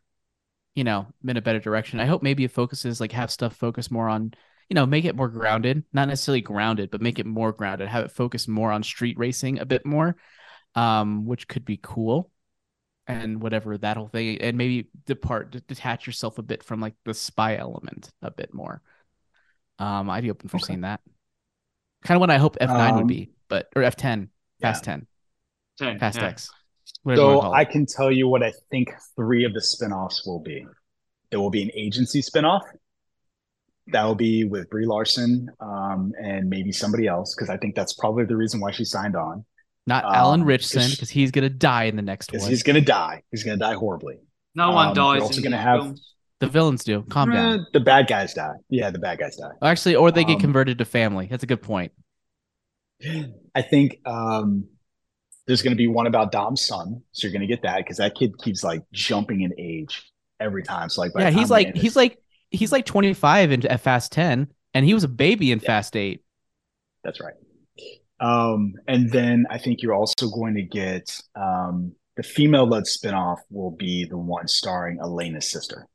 [0.75, 1.99] you know, in a better direction.
[1.99, 4.33] I hope maybe it focuses like have stuff focus more on,
[4.69, 8.05] you know, make it more grounded, not necessarily grounded, but make it more grounded, have
[8.05, 10.15] it focus more on street racing a bit more,
[10.75, 12.29] um, which could be cool
[13.07, 17.13] and whatever that whole thing and maybe depart detach yourself a bit from like the
[17.13, 18.81] spy element a bit more
[19.79, 20.65] um i'd be open for Okay.
[20.67, 20.99] seeing that
[22.03, 24.29] kind of what i hope f9 would Um, be but or f10
[24.61, 25.07] fast 10
[25.79, 25.99] 10?
[25.99, 26.27] fast yeah.
[26.27, 26.49] x
[27.15, 30.65] So I can tell you what I think three of the spin-offs will be.
[31.31, 32.63] There will be an agency spin-off.
[33.87, 37.93] That will be with Brie Larson um, and maybe somebody else because I think that's
[37.93, 39.45] probably the reason why she signed on.
[39.87, 42.81] Not alan um, Ritchson 'cause- because he's gonna die in the next one he's gonna
[42.81, 43.23] die.
[43.31, 44.19] He's gonna die horribly.
[44.53, 45.21] No one Um, dies.
[45.21, 46.13] also in gonna have- films.
[46.39, 48.53] the villains do calm down Eh, the bad guys die.
[48.69, 49.49] Yeah, the bad guys die.
[49.61, 51.91] actually or they get um, converted to family that's a good point
[53.55, 54.67] I think um,
[55.45, 57.97] there's going to be one about Dom's son, so you're going to get that because
[57.97, 60.89] that kid keeps like jumping in age every time.
[60.89, 62.17] So like, by yeah he's like he's like
[62.49, 65.65] he's like 25 in at fast 10 and he was a baby in Yeah.
[65.67, 66.23] fast 8
[67.03, 67.33] that's right.
[68.19, 73.71] Um, and then I think you're also going to get um, the female-led spinoff will
[73.71, 75.87] be the one starring Elena's sister.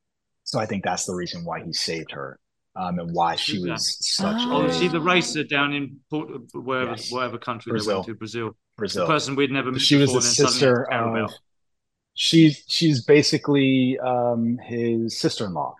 [0.44, 2.38] So I think that's the reason why he saved her
[2.76, 5.72] um, and why she Who's was such Oh, Oh, a is she the racer down
[5.72, 7.10] in Port, wherever Yes.
[7.10, 7.94] whatever country they Brazil.
[7.96, 8.56] went to, Brazil?
[8.76, 9.06] Brazil.
[9.06, 11.30] The person we'd never met she was before the and sister of
[12.14, 15.74] she's she's basically um his sister-in-law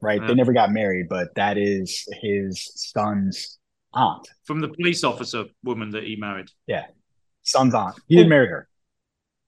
[0.00, 0.28] right Yeah.
[0.28, 3.58] they never got married but that is his son's
[3.94, 6.48] aunt from the police officer woman that he married.
[6.66, 6.86] Yeah.
[7.42, 8.68] Son's aunt he didn't marry her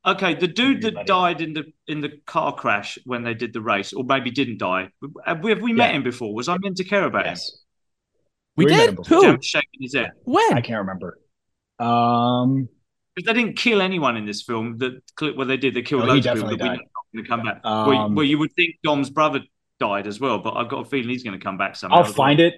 [0.06, 3.60] Okay, the dude that died in the in the car crash when they did the
[3.60, 4.88] race, or maybe didn't die.
[5.26, 5.96] Have we, have we met Yeah.
[5.96, 6.32] him before?
[6.32, 7.36] Was I meant to care about him?
[8.56, 10.12] we We did him who Jam shaking his head.
[10.24, 11.18] when i can't remember
[11.78, 12.68] um
[13.14, 14.78] Because they didn't kill anyone in this film.
[14.78, 15.02] That
[15.36, 15.74] well, they did.
[15.74, 16.48] They killed No, he loads of people.
[16.48, 16.78] definitely That we died.
[16.78, 17.64] know are going to come back.
[17.64, 19.40] well, Um, well, you would think Dom's brother
[19.80, 21.98] died as well, but I've got a feeling he's going to come back somehow.
[21.98, 22.54] i'll find it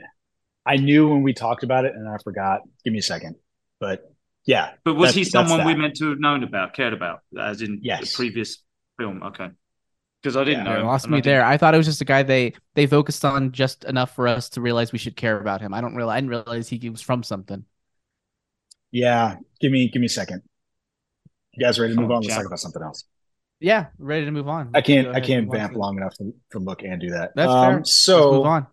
[0.66, 3.36] i knew when we talked about it and i forgot give me a second
[3.80, 4.12] but
[4.46, 7.80] yeah But was he someone we meant to have known about, cared about, as in
[7.82, 8.00] Yes.
[8.00, 8.62] the previous
[8.98, 9.22] film?
[9.22, 9.48] Okay,
[10.22, 10.76] because I didn't Yeah, know.
[10.76, 11.44] Yeah, lost and I me there.
[11.44, 14.48] I thought it was just a guy they they focused on just enough for us
[14.50, 15.74] to realize we should care about him.
[15.74, 17.64] I don't realize I didn't realize he was from something.
[18.92, 20.42] yeah give me give me a second
[21.52, 22.38] you guys ready to move Oh, on let's Jack.
[22.38, 23.04] talk about something else
[23.61, 24.70] Yeah, ready to move on.
[24.74, 27.54] i can't i can't vamp long enough to, to look and do that That's um
[27.54, 27.80] fair.
[27.84, 28.66] so Let's move on.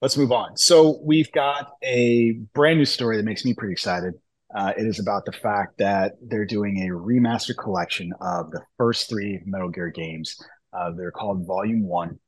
[0.00, 0.56] Let's move on.
[0.56, 4.14] So we've got a brand new story that makes me pretty excited.
[4.54, 9.08] Uh, it is about the fact that they're doing a remaster collection of the first
[9.08, 10.36] three Metal Gear games.
[10.72, 12.18] Uh, they're called Volume One,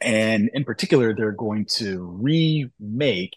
[0.00, 3.36] and in particular, they're going to remake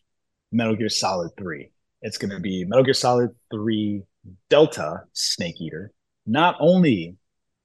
[0.52, 1.70] Metal Gear Solid 3.
[2.02, 4.04] It's going to be Metal Gear Solid 3
[4.50, 5.92] Delta Snake Eater.
[6.26, 7.18] Not only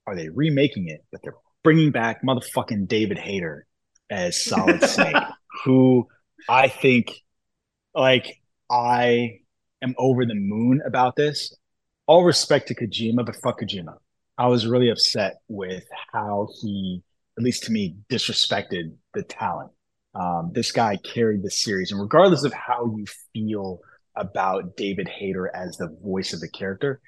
[0.07, 3.65] are they remaking it, but they're bringing back motherfucking David Hayter
[4.09, 5.15] as Solid Snake,
[5.63, 6.07] who
[6.47, 7.13] I think,
[7.93, 9.39] like, I
[9.81, 11.55] am over the moon about this.
[12.07, 13.95] All respect to Kojima, but fuck Kojima.
[14.37, 15.83] I was really upset with
[16.13, 17.03] how he,
[17.37, 19.71] at least to me, disrespected the talent.
[20.15, 23.79] Um, this guy carried the series, and regardless of how you feel
[24.15, 26.99] about David Hayter as the voice of the character,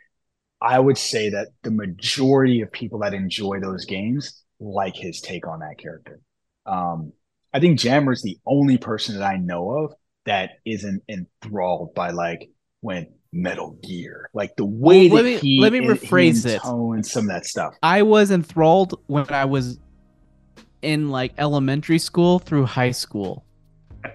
[0.62, 5.48] I would say that the majority of people that enjoy those games like his take
[5.48, 6.20] on that character.
[6.66, 7.14] Um,
[7.54, 9.94] I think Jammer is the only person that I know of
[10.26, 12.50] that isn't enthralled by like
[12.82, 16.62] when Metal Gear, like the way Well, let that me- he let me rephrase it.
[16.64, 17.76] and some of that stuff.
[17.84, 19.80] I was enthralled when I was
[20.82, 23.46] in like elementary school through high school.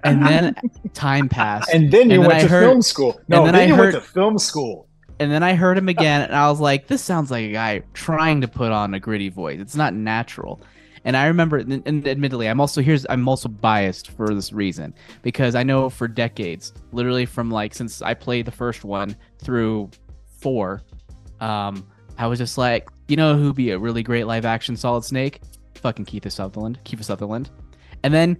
[0.03, 0.55] And then
[0.95, 1.71] time passed.
[1.73, 3.21] And, And then you And then went I to heard- film school.
[3.29, 4.89] No, then then, I you heard- went to film school.
[5.19, 7.83] And then I heard him again and I was like, this sounds like a guy
[7.95, 9.61] trying to put on a gritty voice.
[9.61, 10.61] It's not natural.
[11.07, 14.93] And I remember and admittedly, I'm also here's I'm also biased for this reason
[15.23, 19.89] because I know for decades, literally from like since I played the first one through
[20.41, 20.83] 4,
[21.41, 21.87] um
[22.19, 25.41] I was just like, you know who'd be a really great live action Solid Snake?
[25.77, 26.81] Fucking Kiefer Sutherland.
[26.85, 27.51] Kiefer Sutherland.
[28.03, 28.37] And then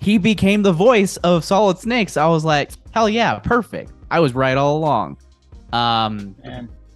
[0.00, 2.16] he became the voice of Solid Snakes.
[2.16, 3.92] I was like, hell yeah, perfect.
[4.10, 5.18] I was right all along.
[5.74, 6.34] Um,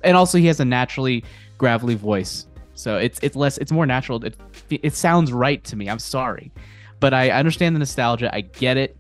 [0.03, 1.25] and also he has a naturally
[1.59, 2.47] gravelly voice,
[2.81, 4.25] so it's it's less it's more natural.
[4.25, 4.37] It
[4.71, 5.89] it sounds right to me.
[5.89, 6.51] I'm sorry,
[6.99, 8.35] but I understand the nostalgia.
[8.35, 8.97] I get it.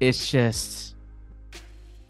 [0.00, 0.94] It's just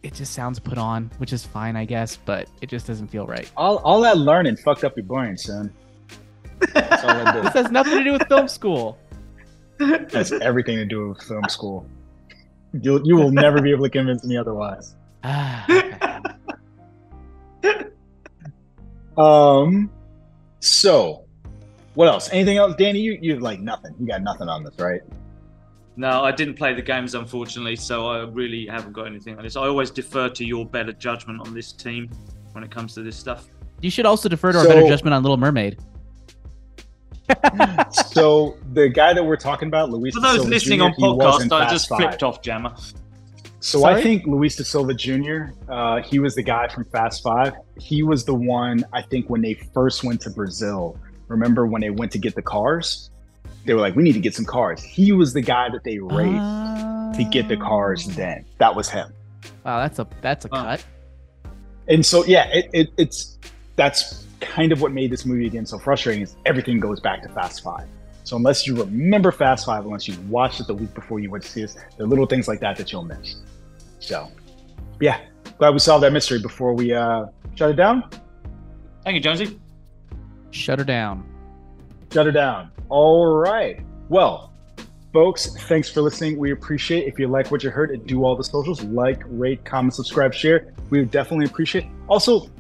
[0.03, 3.27] it just sounds put on, which is fine, I guess, but it just doesn't feel
[3.27, 3.51] right.
[3.57, 5.73] all, all that learning fucked up your brain, son.
[6.73, 8.99] That's all that This has nothing to do with film school.
[9.79, 11.87] That's everything to do with film school.
[12.73, 14.95] You'll, you will never be able to convince me otherwise.
[15.25, 15.67] Ah.
[19.17, 19.91] Um,
[20.63, 21.25] so
[21.95, 22.31] what else?
[22.33, 23.01] Anything else, Danny?
[23.01, 23.95] You you like nothing.
[24.01, 25.03] You got nothing on this, right?
[25.97, 29.57] No, I didn't play the games, unfortunately, so I really haven't got anything on this.
[29.57, 32.09] I always defer to your better judgment on this team
[32.53, 33.47] when it comes to this stuff.
[33.83, 35.79] You should also defer to our better judgment on Little Mermaid.
[37.91, 40.15] so the guy that we're talking about, Luis.
[40.15, 41.99] For those Silva listening Jr., on he was in podcast, I Fast just Five.
[41.99, 42.75] flipped off Jammer.
[43.63, 43.95] So Sorry?
[43.95, 45.53] I think Luis da Silva Jr.
[45.69, 47.55] Uh, he was the guy from Fast Five.
[47.79, 50.99] He was the one I think when they first went to Brazil.
[51.29, 53.11] Remember when they went to get the cars?
[53.65, 56.01] They were like, "We need to get some cars." He was the guy that they
[56.01, 58.05] raised to get the cars.
[58.17, 59.13] Then that was him.
[59.65, 60.65] Wow, that's a that's a Wow.
[60.65, 60.85] cut.
[61.87, 63.39] And so yeah, it, it, it's
[63.77, 66.23] that's kind of what made this movie again so frustrating.
[66.23, 67.87] Is everything goes back to Fast Five.
[68.25, 71.45] So unless you remember Fast Five, unless you watched it the week before you went
[71.45, 73.37] to see us, there are little things like that that you'll miss.
[74.03, 74.29] So
[75.01, 75.21] yeah,
[75.59, 78.11] glad we solved that mystery before we uh, shut it down.
[79.05, 79.59] Thank you, Jonesy.
[80.51, 81.25] Shut her down.
[82.13, 82.71] Shut her down.
[82.89, 83.81] All right.
[84.09, 84.53] Well,
[85.13, 86.37] folks, thanks for listening.
[86.37, 87.09] We appreciate it.
[87.09, 90.73] If you like what you heard, do all the socials like, rate, comment, subscribe, share.
[90.91, 91.85] We would definitely appreciate.
[91.85, 91.91] it.
[92.09, 92.51] Also,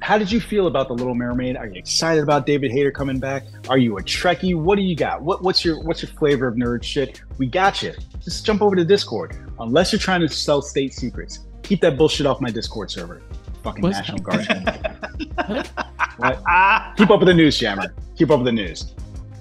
[0.00, 1.56] how did you feel about the Little Mermaid?
[1.56, 3.44] Are you excited about David Hayter coming back?
[3.68, 4.56] Are you a Trekkie?
[4.56, 5.22] What do you got?
[5.22, 7.22] What, what's your what's your flavor of nerd shit?
[7.36, 7.92] We got you.
[8.20, 9.36] Just jump over to Discord.
[9.60, 13.20] Unless you're trying to sell state secrets, keep that bullshit off my Discord server.
[13.62, 14.18] Fucking What's National?
[14.18, 14.46] Guard.
[16.16, 16.96] what?
[16.96, 17.94] Keep up with the news, Jammer.
[18.16, 18.94] Keep up with the news.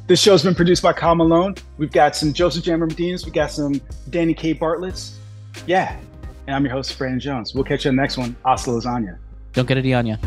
[0.08, 1.56] This show's been produced by Kyle Malone.
[1.78, 3.26] We've got some Joseph Jammer Medinas.
[3.26, 4.54] We got some Danny K.
[4.54, 5.20] Bartlett's.
[5.66, 6.00] Yeah.
[6.48, 7.54] And I'm your host, Brandon Jones.
[7.54, 8.36] We'll catch you on the next one.
[8.46, 9.18] Hasta lasagna.
[9.54, 10.18] Don't get it, you.